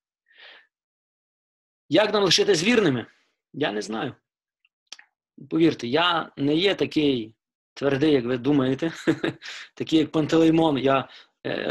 Як 1.89 2.13
нам 2.13 2.23
лишитись 2.23 2.63
вірними? 2.63 3.05
Я 3.53 3.71
не 3.71 3.81
знаю. 3.81 4.15
Повірте, 5.49 5.87
я 5.87 6.31
не 6.37 6.55
є 6.55 6.75
такий 6.75 7.35
твердий, 7.73 8.13
як 8.13 8.25
ви 8.25 8.37
думаєте, 8.37 8.91
такий, 9.75 9.99
як 9.99 10.11
Пантелеймон, 10.11 10.77
я 10.77 11.09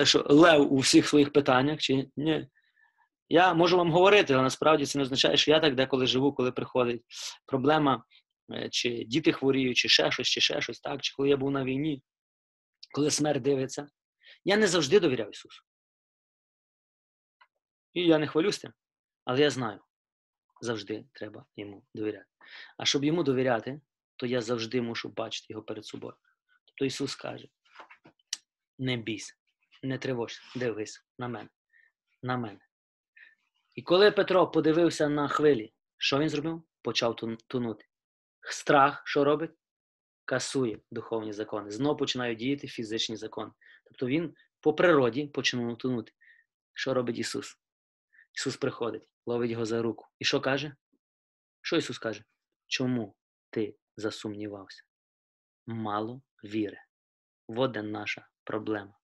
що, 0.04 0.26
лев 0.28 0.72
у 0.72 0.78
всіх 0.78 1.08
своїх 1.08 1.32
питаннях. 1.32 1.80
чи 1.80 2.08
ні. 2.16 2.48
Я 3.28 3.54
можу 3.54 3.76
вам 3.76 3.92
говорити, 3.92 4.34
але 4.34 4.42
насправді 4.42 4.86
це 4.86 4.98
не 4.98 5.02
означає, 5.02 5.36
що 5.36 5.50
я 5.50 5.60
так 5.60 5.74
деколи 5.74 6.06
живу, 6.06 6.32
коли 6.32 6.52
приходить 6.52 7.02
проблема, 7.46 8.04
е, 8.52 8.68
чи 8.70 9.04
діти 9.04 9.32
хворіють, 9.32 9.76
чи 9.76 9.88
ще 9.88 10.10
щось, 10.10 10.28
чи 10.28 10.40
ще 10.40 10.60
щось, 10.60 10.80
так, 10.80 11.02
чи 11.02 11.14
коли 11.16 11.28
я 11.28 11.36
був 11.36 11.50
на 11.50 11.64
війні, 11.64 12.02
коли 12.92 13.10
смерть 13.10 13.42
дивиться. 13.42 13.88
Я 14.44 14.56
не 14.56 14.66
завжди 14.66 15.00
довіряв 15.00 15.30
Ісусу. 15.30 15.62
І 17.92 18.06
я 18.06 18.18
не 18.18 18.26
хвалюсь 18.26 18.58
тим, 18.58 18.72
але 19.24 19.40
я 19.40 19.50
знаю, 19.50 19.80
завжди 20.60 21.04
треба 21.12 21.44
йому 21.56 21.84
довіряти. 21.94 22.26
А 22.76 22.84
щоб 22.84 23.04
йому 23.04 23.22
довіряти, 23.22 23.80
то 24.16 24.26
я 24.26 24.40
завжди 24.40 24.82
мушу 24.82 25.08
бачити 25.08 25.46
його 25.48 25.62
перед 25.62 25.86
собою. 25.86 26.14
Тобто 26.64 26.84
Ісус 26.84 27.16
каже: 27.16 27.48
не 28.78 28.96
бійся, 28.96 29.34
не 29.84 29.98
тривожся, 29.98 30.42
дивись 30.56 31.06
на 31.18 31.28
мене, 31.28 31.48
на 32.22 32.36
мене. 32.36 32.60
І 33.74 33.82
коли 33.82 34.10
Петро 34.10 34.50
подивився 34.50 35.08
на 35.08 35.28
хвилі, 35.28 35.74
що 35.98 36.18
він 36.18 36.28
зробив? 36.28 36.62
Почав 36.82 37.16
тонути. 37.46 37.84
Страх, 38.40 39.02
що 39.04 39.24
робить? 39.24 39.50
Касує 40.24 40.80
духовні 40.90 41.32
закони. 41.32 41.70
Знову 41.70 41.96
починають 41.96 42.38
діяти 42.38 42.68
фізичні 42.68 43.16
закони. 43.16 43.52
Тобто 43.84 44.06
він 44.06 44.34
по 44.60 44.74
природі 44.74 45.26
починав 45.26 45.78
тонути. 45.78 46.12
Що 46.74 46.94
робить 46.94 47.18
Ісус? 47.18 47.58
Ісус 48.32 48.56
приходить, 48.56 49.08
ловить 49.26 49.50
його 49.50 49.64
за 49.64 49.82
руку. 49.82 50.06
І 50.18 50.24
що 50.24 50.40
каже? 50.40 50.76
Що 51.60 51.76
Ісус 51.76 51.98
каже? 51.98 52.24
Чому 52.66 53.16
ти 53.50 53.76
засумнівався? 53.96 54.82
Мало 55.66 56.22
віри. 56.44 56.78
Вот 57.48 57.70
де 57.70 57.82
наша 57.82 58.28
проблема. 58.44 58.98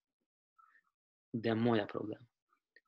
Де 1.33 1.55
моя 1.55 1.85
проблема? 1.85 2.25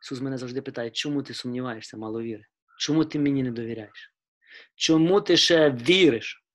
Ісус 0.01 0.21
мене 0.21 0.37
завжди 0.37 0.61
питає, 0.61 0.91
чому 0.91 1.23
ти 1.23 1.33
сумніваєшся, 1.33 1.97
мало 1.97 2.21
віри? 2.21 2.45
Чому 2.79 3.05
ти 3.05 3.19
мені 3.19 3.43
не 3.43 3.51
довіряєш? 3.51 4.13
Чому 4.75 5.21
ти 5.21 5.37
ще 5.37 5.71
віриш 5.71 6.45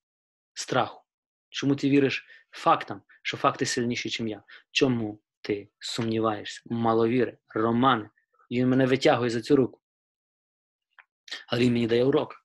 страху? 0.55 1.05
Чому 1.49 1.77
ти 1.77 1.91
віриш 1.91 2.27
фактам, 2.51 3.03
що 3.23 3.37
факти 3.37 3.67
сильніші, 3.67 4.23
ніж 4.23 4.31
я? 4.31 4.43
Чому 4.71 5.21
ти 5.41 5.69
сумніваєшся? 5.79 6.63
Мало 6.67 7.09
віри, 7.09 7.39
Романе, 7.49 8.11
він 8.51 8.69
мене 8.69 8.87
витягує 8.87 9.31
за 9.31 9.41
цю 9.41 9.57
руку. 9.57 9.81
Але 11.47 11.63
він 11.63 11.73
мені 11.73 11.87
дає 11.87 12.05
урок. 12.05 12.45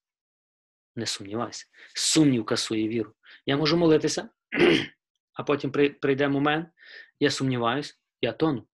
Не 0.95 1.05
сумнівайся. 1.05 1.65
Сумнів 1.95 2.45
касує 2.45 2.87
віру. 2.87 3.13
Я 3.45 3.57
можу 3.57 3.77
молитися, 3.77 4.29
а 5.33 5.43
потім 5.43 5.71
прийде 5.71 6.27
момент, 6.27 6.69
я 7.19 7.31
сумніваюсь, 7.31 7.99
я 8.21 8.33
тону. 8.33 8.67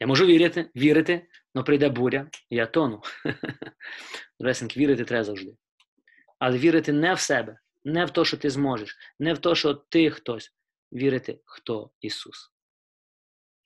Я 0.00 0.06
можу 0.06 0.26
вірити, 0.26 0.70
вірити, 0.76 1.28
але 1.54 1.64
прийде 1.64 1.88
буря, 1.88 2.30
я 2.50 2.66
тону. 2.66 3.02
Ресеньки, 4.40 4.80
вірити 4.80 5.04
треба 5.04 5.24
завжди. 5.24 5.56
Але 6.38 6.58
вірити 6.58 6.92
не 6.92 7.14
в 7.14 7.20
себе, 7.20 7.58
не 7.84 8.04
в 8.04 8.10
те, 8.10 8.24
що 8.24 8.36
ти 8.36 8.50
зможеш, 8.50 8.96
не 9.18 9.34
в 9.34 9.38
те, 9.38 9.54
що 9.54 9.74
ти 9.74 10.10
хтось. 10.10 10.54
Вірити, 10.92 11.40
хто 11.44 11.90
Ісус. 12.00 12.52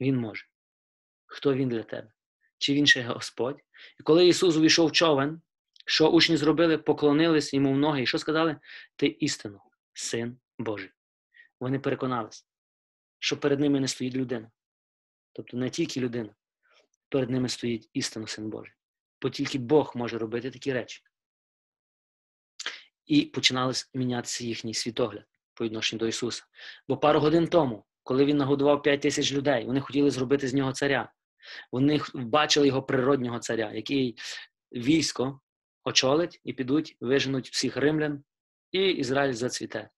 Він 0.01 0.17
може. 0.17 0.45
Хто 1.27 1.55
Він 1.55 1.69
для 1.69 1.83
тебе? 1.83 2.13
Чи 2.59 2.75
Він 2.75 2.87
ще 2.87 3.03
Господь? 3.03 3.61
І 4.01 4.03
коли 4.03 4.27
Ісус 4.27 4.57
увійшов 4.57 4.89
в 4.89 4.93
човен, 4.93 5.41
що 5.87 6.09
учні 6.09 6.37
зробили? 6.37 6.79
Поклонились 6.79 7.55
йому 7.55 7.73
в 7.73 7.79
ноги. 7.79 8.03
І 8.03 8.07
що 8.07 8.19
сказали? 8.19 8.57
Ти 8.97 9.07
істину, 9.07 9.61
син 9.93 10.39
Божий. 10.59 10.91
Вони 11.61 11.79
переконалися, 11.79 12.45
що 13.19 13.37
перед 13.37 13.61
ними 13.61 13.81
не 13.81 13.89
стоїть 13.89 14.15
людина. 14.15 14.51
Тобто 15.37 15.57
не 15.57 15.71
тільки 15.71 16.01
людина, 16.01 16.35
перед 17.09 17.31
ними 17.31 17.49
стоїть 17.49 17.91
істинно 17.93 18.27
син 18.27 18.51
Божий. 18.51 18.75
Бо 19.23 19.31
тільки 19.31 19.59
Бог 19.59 19.93
може 19.95 20.19
робити 20.19 20.51
такі 20.51 20.73
речі. 20.73 21.03
І 23.07 23.23
починалось 23.23 23.91
мінятися 23.95 24.45
їхній 24.45 24.75
світогляд 24.75 25.25
по 25.55 25.65
відношенню 25.65 25.99
до 25.99 26.07
Ісуса. 26.07 26.45
Бо 26.89 26.97
пару 26.97 27.21
годин 27.21 27.49
тому, 27.49 27.85
коли 28.03 28.25
Він 28.25 28.37
нагодував 28.37 28.83
5 28.83 29.01
тисяч 29.01 29.33
людей, 29.33 29.65
вони 29.65 29.81
хотіли 29.81 30.11
зробити 30.11 30.49
з 30.49 30.55
нього 30.55 30.73
царя. 30.73 31.13
Вони 31.73 32.01
бачили 32.15 32.67
його 32.67 32.83
природнього 32.83 33.39
царя, 33.39 33.73
який 33.73 34.17
військо 34.73 35.41
очолить 35.85 36.41
і 36.45 36.53
підуть, 36.53 36.97
виженуть 37.01 37.51
всіх 37.51 37.77
римлян, 37.77 38.25
і 38.73 38.89
Ізраїль 38.89 39.33
зацвіте. 39.33 39.91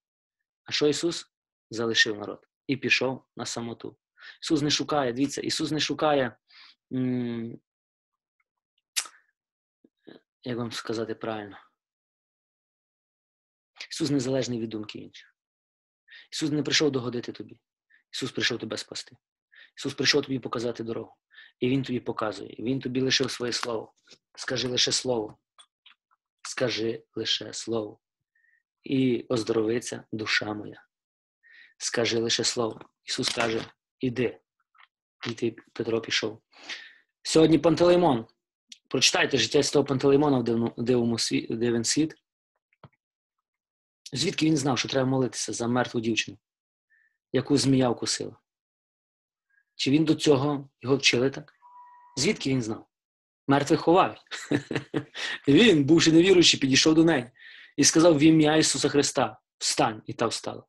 А 0.64 0.72
що 0.72 0.86
Ісус? 0.88 1.32
Залишив 1.70 2.18
народ 2.18 2.48
і 2.66 2.76
пішов 2.76 3.24
на 3.36 3.46
самоту. 3.46 3.96
Ісус 4.42 4.62
не 4.62 4.70
шукає, 4.70 5.12
дивіться, 5.12 5.40
Ісус 5.40 5.70
не 5.70 5.80
шукає, 5.80 6.36
як 10.42 10.58
вам 10.58 10.72
сказати 10.72 11.14
правильно, 11.14 11.58
Ісус 13.90 14.10
незалежний 14.10 14.60
від 14.60 14.70
думки 14.70 14.98
інших. 14.98 15.34
Ісус 16.32 16.50
не 16.50 16.62
прийшов 16.62 16.90
догодити 16.90 17.32
тобі. 17.32 17.60
Ісус 18.12 18.32
прийшов 18.32 18.58
тебе 18.58 18.76
спасти. 18.76 19.16
Ісус 19.76 19.94
прийшов 19.94 20.22
тобі 20.22 20.38
показати 20.38 20.84
дорогу. 20.84 21.14
І 21.60 21.68
Він 21.68 21.82
тобі 21.82 22.00
показує. 22.00 22.56
Він 22.58 22.80
тобі 22.80 23.00
лишив 23.00 23.30
своє 23.30 23.52
слово. 23.52 23.94
Скажи 24.34 24.68
лише 24.68 24.92
слово. 24.92 25.38
Скажи 26.42 27.04
лише 27.14 27.52
слово. 27.52 28.00
І 28.84 29.26
оздоровиться 29.28 30.04
душа 30.12 30.54
моя. 30.54 30.84
Скажи 31.78 32.18
лише 32.18 32.44
слово. 32.44 32.80
Ісус 33.04 33.28
каже, 33.28 33.72
іди. 34.00 34.40
І 35.26 35.32
ти, 35.32 35.56
Петро 35.72 36.00
пішов. 36.00 36.42
Сьогодні 37.22 37.58
Пантелеймон. 37.58 38.26
Прочитайте 38.88 39.38
життя 39.38 39.62
з 39.62 39.70
того 39.70 39.84
Пантелеймона 39.84 40.38
в 40.38 40.44
дивному 40.82 41.16
дивен 41.48 41.84
світ. 41.84 42.14
Звідки 44.12 44.46
він 44.46 44.56
знав, 44.56 44.78
що 44.78 44.88
треба 44.88 45.10
молитися 45.10 45.52
за 45.52 45.68
мертву 45.68 46.00
дівчину, 46.00 46.38
яку 47.32 47.56
змія 47.56 47.90
вкусила? 47.90 48.36
Чи 49.74 49.90
він 49.90 50.04
до 50.04 50.14
цього 50.14 50.68
його 50.80 50.96
вчили 50.96 51.30
так? 51.30 51.54
Звідки 52.16 52.50
він 52.50 52.62
знав? 52.62 52.86
Мертвих 53.46 53.80
ховають. 53.80 54.20
Він, 55.48 55.84
бувши 55.84 56.12
невіруючий, 56.12 56.60
підійшов 56.60 56.94
до 56.94 57.04
неї 57.04 57.30
і 57.76 57.84
сказав 57.84 58.18
в 58.18 58.22
ім'я 58.22 58.56
Ісуса 58.56 58.88
Христа: 58.88 59.38
Встань, 59.58 60.02
і 60.06 60.12
та 60.12 60.26
встала. 60.26 60.64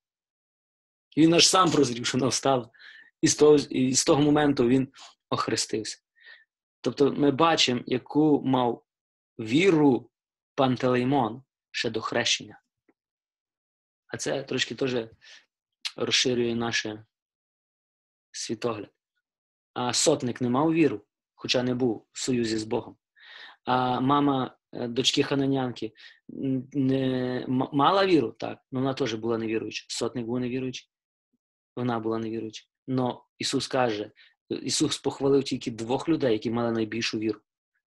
І 1.15 1.21
він 1.21 1.33
аж 1.33 1.47
сам 1.47 1.71
прозрів, 1.71 2.05
що 2.05 2.17
вона 2.17 2.27
встала. 2.27 2.69
І 3.21 3.27
з 3.27 3.35
того, 3.35 3.55
і 3.55 3.93
з 3.93 4.05
того 4.05 4.21
моменту 4.21 4.67
він 4.67 4.87
охрестився. 5.29 5.97
Тобто 6.81 7.11
ми 7.11 7.31
бачимо, 7.31 7.81
яку 7.85 8.41
мав 8.45 8.83
віру 9.39 10.09
Пантелеймон 10.55 11.43
ще 11.71 11.89
до 11.89 12.01
хрещення. 12.01 12.61
А 14.07 14.17
це 14.17 14.43
трошки 14.43 14.75
теж 14.75 14.95
розширює 15.95 16.55
наш 16.55 16.87
світогляд. 18.31 18.89
А 19.73 19.93
сотник 19.93 20.41
не 20.41 20.49
мав 20.49 20.73
віру, 20.73 21.05
хоча 21.35 21.63
не 21.63 21.75
був 21.75 22.07
в 22.11 22.19
союзі 22.19 22.57
з 22.57 22.63
Богом. 22.63 22.97
А 23.65 23.99
мама 23.99 24.57
е, 24.73 24.87
дочки 24.87 25.23
Хананянки 25.23 25.93
не 26.73 27.45
мала 27.47 28.05
віру, 28.05 28.31
так, 28.31 28.59
але 28.71 28.81
вона 28.81 28.93
теж 28.93 29.13
була 29.13 29.37
невіруюча. 29.37 29.85
Сотник 29.89 30.25
був 30.25 30.39
невіруючий, 30.39 30.89
вона 31.75 31.99
була 31.99 32.19
невіруюча. 32.19 32.65
Но 32.89 33.25
Ісус 33.37 33.67
каже, 33.67 34.11
Ісус 34.49 34.97
похвалив 34.97 35.43
тільки 35.43 35.71
двох 35.71 36.09
людей, 36.09 36.33
які 36.33 36.51
мали 36.51 36.71
найбільшу 36.71 37.19
віру. 37.19 37.39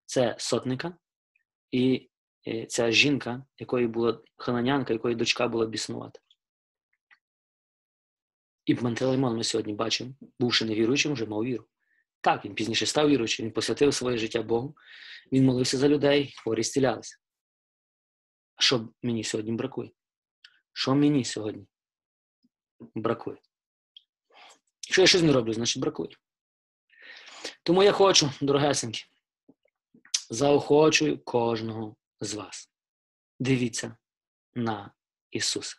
Це 0.07 0.37
сотника 0.39 0.97
і 1.71 2.11
е, 2.49 2.67
ця 2.67 2.91
жінка, 2.91 3.45
якої 3.59 3.87
була 3.87 4.23
хананянка, 4.37 4.93
якої 4.93 5.15
дочка 5.15 5.49
була 5.49 5.67
біснувата. 5.67 6.21
І 8.65 8.75
Пантелеймон 8.75 9.37
ми 9.37 9.45
сьогодні 9.45 9.75
бачимо, 9.75 10.15
бувши 10.41 10.65
невіруючим, 10.65 11.13
вже 11.13 11.27
мав 11.27 11.45
віру. 11.45 11.65
Так, 12.21 12.45
він 12.45 12.55
пізніше 12.55 12.87
став 12.87 13.09
віруючим, 13.09 13.47
він 13.47 13.53
посвятив 13.53 13.95
своє 13.95 14.19
життя 14.19 14.43
Богу, 14.43 14.77
він 15.33 15.45
молився 15.45 15.79
за 15.79 15.89
людей, 15.89 16.35
хворі 16.37 16.65
стілялися. 16.65 17.19
А 18.57 18.63
що 18.63 18.89
мені 19.03 19.25
сьогодні 19.25 19.53
бракує? 19.53 19.91
Що 20.73 20.95
мені 20.95 21.25
сьогодні 21.25 21.67
бракує? 22.95 23.39
Якщо 24.89 25.01
я 25.01 25.07
щось 25.07 25.23
не 25.23 25.33
роблю, 25.33 25.53
значить 25.53 25.83
бракує. 25.83 26.11
Тому 27.63 27.83
я 27.83 27.93
хочу, 27.93 28.31
дорогесенькі, 28.41 29.05
заохочую 30.31 31.19
кожного 31.19 31.97
з 32.21 32.35
вас. 32.35 32.71
Дивіться 33.41 33.97
на 34.55 34.91
Ісуса. 35.31 35.77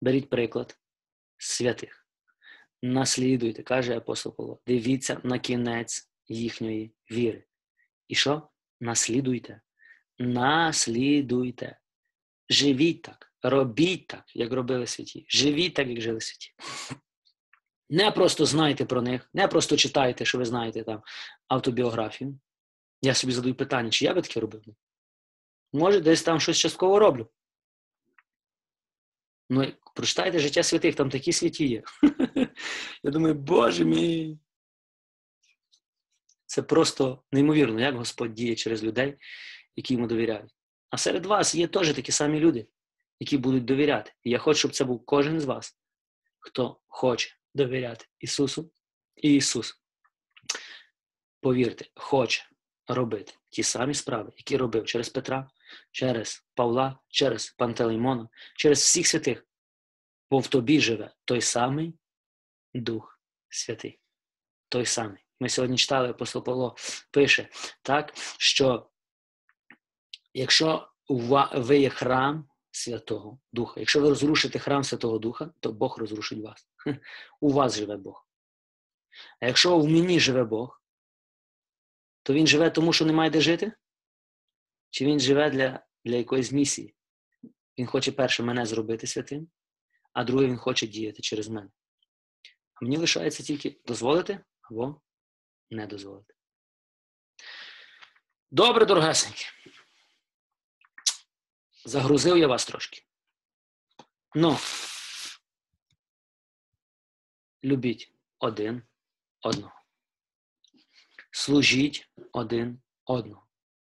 Беріть 0.00 0.30
приклад 0.30 0.78
святих. 1.38 2.06
Наслідуйте, 2.82 3.62
каже 3.62 3.96
апостол 3.96 4.36
Павло, 4.36 4.60
дивіться 4.66 5.20
на 5.24 5.38
кінець 5.38 6.10
їхньої 6.28 6.92
віри. 7.10 7.44
І 8.08 8.14
що? 8.14 8.48
Наслідуйте. 8.80 9.60
Наслідуйте. 10.18 11.78
Живіть 12.48 13.02
так, 13.02 13.32
робіть 13.42 14.06
так, 14.06 14.36
як 14.36 14.52
робили 14.52 14.86
святі. 14.86 15.26
Живіть 15.28 15.74
так, 15.74 15.88
як 15.88 16.00
жили 16.00 16.20
святі. 16.20 16.54
Не 17.90 18.10
просто 18.10 18.46
знайте 18.46 18.84
про 18.84 19.02
них, 19.02 19.30
не 19.34 19.48
просто 19.48 19.76
читайте, 19.76 20.24
що 20.24 20.38
ви 20.38 20.44
знаєте 20.44 20.84
там 20.84 21.02
автобіографію. 21.48 22.38
Я 23.02 23.14
собі 23.14 23.32
задаю 23.32 23.54
питання, 23.54 23.90
чи 23.90 24.04
я 24.04 24.14
би 24.14 24.22
таке 24.22 24.40
робив? 24.40 24.62
Може, 25.72 26.00
десь 26.00 26.22
там 26.22 26.40
щось 26.40 26.58
частково 26.58 26.98
роблю. 26.98 27.28
Ну, 29.50 29.72
прочитайте 29.94 30.38
життя 30.38 30.62
святих, 30.62 30.94
там 30.94 31.10
такі 31.10 31.32
святі 31.32 31.68
є. 31.68 31.82
Я 33.02 33.10
думаю, 33.10 33.34
Боже 33.34 33.84
мій. 33.84 34.38
Це 36.46 36.62
просто 36.62 37.22
неймовірно, 37.32 37.80
як 37.80 37.96
Господь 37.96 38.34
діє 38.34 38.54
через 38.54 38.84
людей, 38.84 39.16
які 39.76 39.94
йому 39.94 40.06
довіряють. 40.06 40.54
А 40.90 40.98
серед 40.98 41.26
вас 41.26 41.54
є 41.54 41.68
теж 41.68 41.94
такі 41.94 42.12
самі 42.12 42.40
люди, 42.40 42.66
які 43.20 43.38
будуть 43.38 43.64
довіряти. 43.64 44.12
І 44.24 44.30
я 44.30 44.38
хочу, 44.38 44.58
щоб 44.58 44.74
це 44.74 44.84
був 44.84 45.06
кожен 45.06 45.40
з 45.40 45.44
вас, 45.44 45.78
хто 46.38 46.80
хоче 46.86 47.37
довіряти 47.54 48.06
Ісусу 48.18 48.70
і 49.16 49.34
Ісус. 49.34 49.80
Повірте, 51.40 51.84
хоче 51.94 52.48
робити 52.86 53.34
ті 53.50 53.62
самі 53.62 53.94
справи, 53.94 54.32
які 54.36 54.56
робив 54.56 54.84
через 54.84 55.08
Петра, 55.08 55.50
через 55.90 56.46
Павла, 56.54 56.98
через 57.08 57.50
Пантелеймона, 57.50 58.28
через 58.56 58.78
всіх 58.78 59.06
святих. 59.06 59.46
Бо 60.30 60.38
в 60.38 60.46
тобі 60.46 60.80
живе 60.80 61.14
той 61.24 61.40
самий 61.40 61.94
Дух 62.74 63.20
Святий. 63.48 64.00
Той 64.68 64.86
самий. 64.86 65.24
Ми 65.40 65.48
сьогодні 65.48 65.76
читали, 65.76 66.10
апостол 66.10 66.44
Павло 66.44 66.76
пише, 67.10 67.48
так, 67.82 68.12
що 68.38 68.90
якщо 70.34 70.88
ви 71.54 71.78
є 71.78 71.90
храм 71.90 72.48
Святого 72.78 73.38
Духа, 73.52 73.80
якщо 73.80 74.00
ви 74.00 74.08
розрушите 74.08 74.58
храм 74.58 74.84
Святого 74.84 75.18
Духа, 75.18 75.50
то 75.60 75.72
Бог 75.72 75.98
розрушить 75.98 76.42
вас. 76.42 76.68
У 77.40 77.52
вас 77.52 77.76
живе 77.76 77.96
Бог. 77.96 78.26
А 79.40 79.46
якщо 79.46 79.78
в 79.78 79.88
мені 79.88 80.20
живе 80.20 80.44
Бог, 80.44 80.82
то 82.22 82.34
він 82.34 82.46
живе 82.46 82.70
тому, 82.70 82.92
що 82.92 83.06
немає 83.06 83.30
де 83.30 83.40
жити? 83.40 83.72
Чи 84.90 85.06
він 85.06 85.20
живе 85.20 85.50
для, 85.50 85.86
для 86.04 86.16
якоїсь 86.16 86.52
місії? 86.52 86.94
Він 87.78 87.86
хоче 87.86 88.12
перше 88.12 88.42
мене 88.42 88.66
зробити 88.66 89.06
святим, 89.06 89.48
а 90.12 90.24
друге 90.24 90.46
він 90.46 90.56
хоче 90.56 90.86
діяти 90.86 91.22
через 91.22 91.48
мене. 91.48 91.70
А 92.74 92.84
мені 92.84 92.96
лишається 92.96 93.42
тільки 93.42 93.80
дозволити 93.86 94.40
або 94.62 95.00
не 95.70 95.86
дозволити. 95.86 96.34
Добре, 98.50 98.86
дорогесенькі. 98.86 99.44
Загрузив 101.88 102.38
я 102.38 102.46
вас 102.46 102.66
трошки. 102.66 103.02
Ну, 104.34 104.56
любіть 107.64 108.12
один 108.38 108.82
одного. 109.40 109.82
Служіть 111.30 112.10
один 112.32 112.80
одного. 113.04 113.46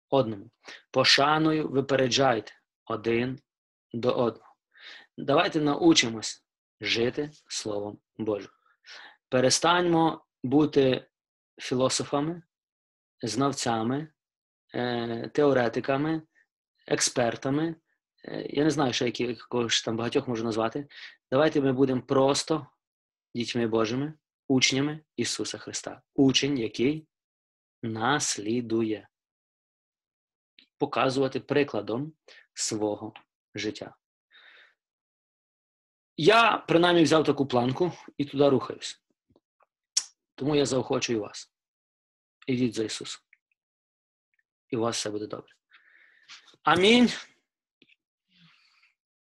одному. 0.08 0.50
Пошаною 0.90 1.68
випереджайте 1.68 2.52
один 2.84 3.40
до 3.92 4.12
одного. 4.12 4.54
Давайте 5.16 5.60
научимось 5.60 6.44
жити 6.80 7.30
Словом 7.48 7.98
Божим. 8.16 8.50
Перестаньмо 9.28 10.24
бути 10.42 11.08
філософами, 11.58 12.42
знавцями, 13.22 14.08
е, 14.74 15.30
теоретиками, 15.34 16.22
експертами. 16.86 17.76
Я 18.28 18.64
не 18.64 18.70
знаю, 18.70 18.92
що 18.92 19.06
якогось 19.06 19.82
там 19.82 19.96
багатьох 19.96 20.28
можу 20.28 20.44
назвати. 20.44 20.88
Давайте 21.30 21.60
ми 21.60 21.72
будемо 21.72 22.02
просто 22.02 22.66
дітьми 23.34 23.66
Божими, 23.66 24.14
учнями 24.48 25.00
Ісуса 25.16 25.58
Христа. 25.58 26.02
Учень, 26.14 26.58
який 26.58 27.06
наслідує. 27.82 29.08
Показувати 30.78 31.40
прикладом 31.40 32.12
свого 32.54 33.12
життя. 33.54 33.96
Я 36.16 36.64
принаймні 36.68 37.02
взяв 37.02 37.24
таку 37.24 37.46
планку 37.46 37.92
і 38.16 38.24
туди 38.24 38.48
рухаюсь. 38.48 39.02
Тому 40.34 40.56
я 40.56 40.66
заохочую 40.66 41.20
вас. 41.20 41.52
Ідіть 42.46 42.74
за 42.74 42.84
Ісусом. 42.84 43.22
І 44.68 44.76
у 44.76 44.80
вас 44.80 44.96
все 44.96 45.10
буде 45.10 45.26
добре. 45.26 45.52
Амінь. 46.62 47.10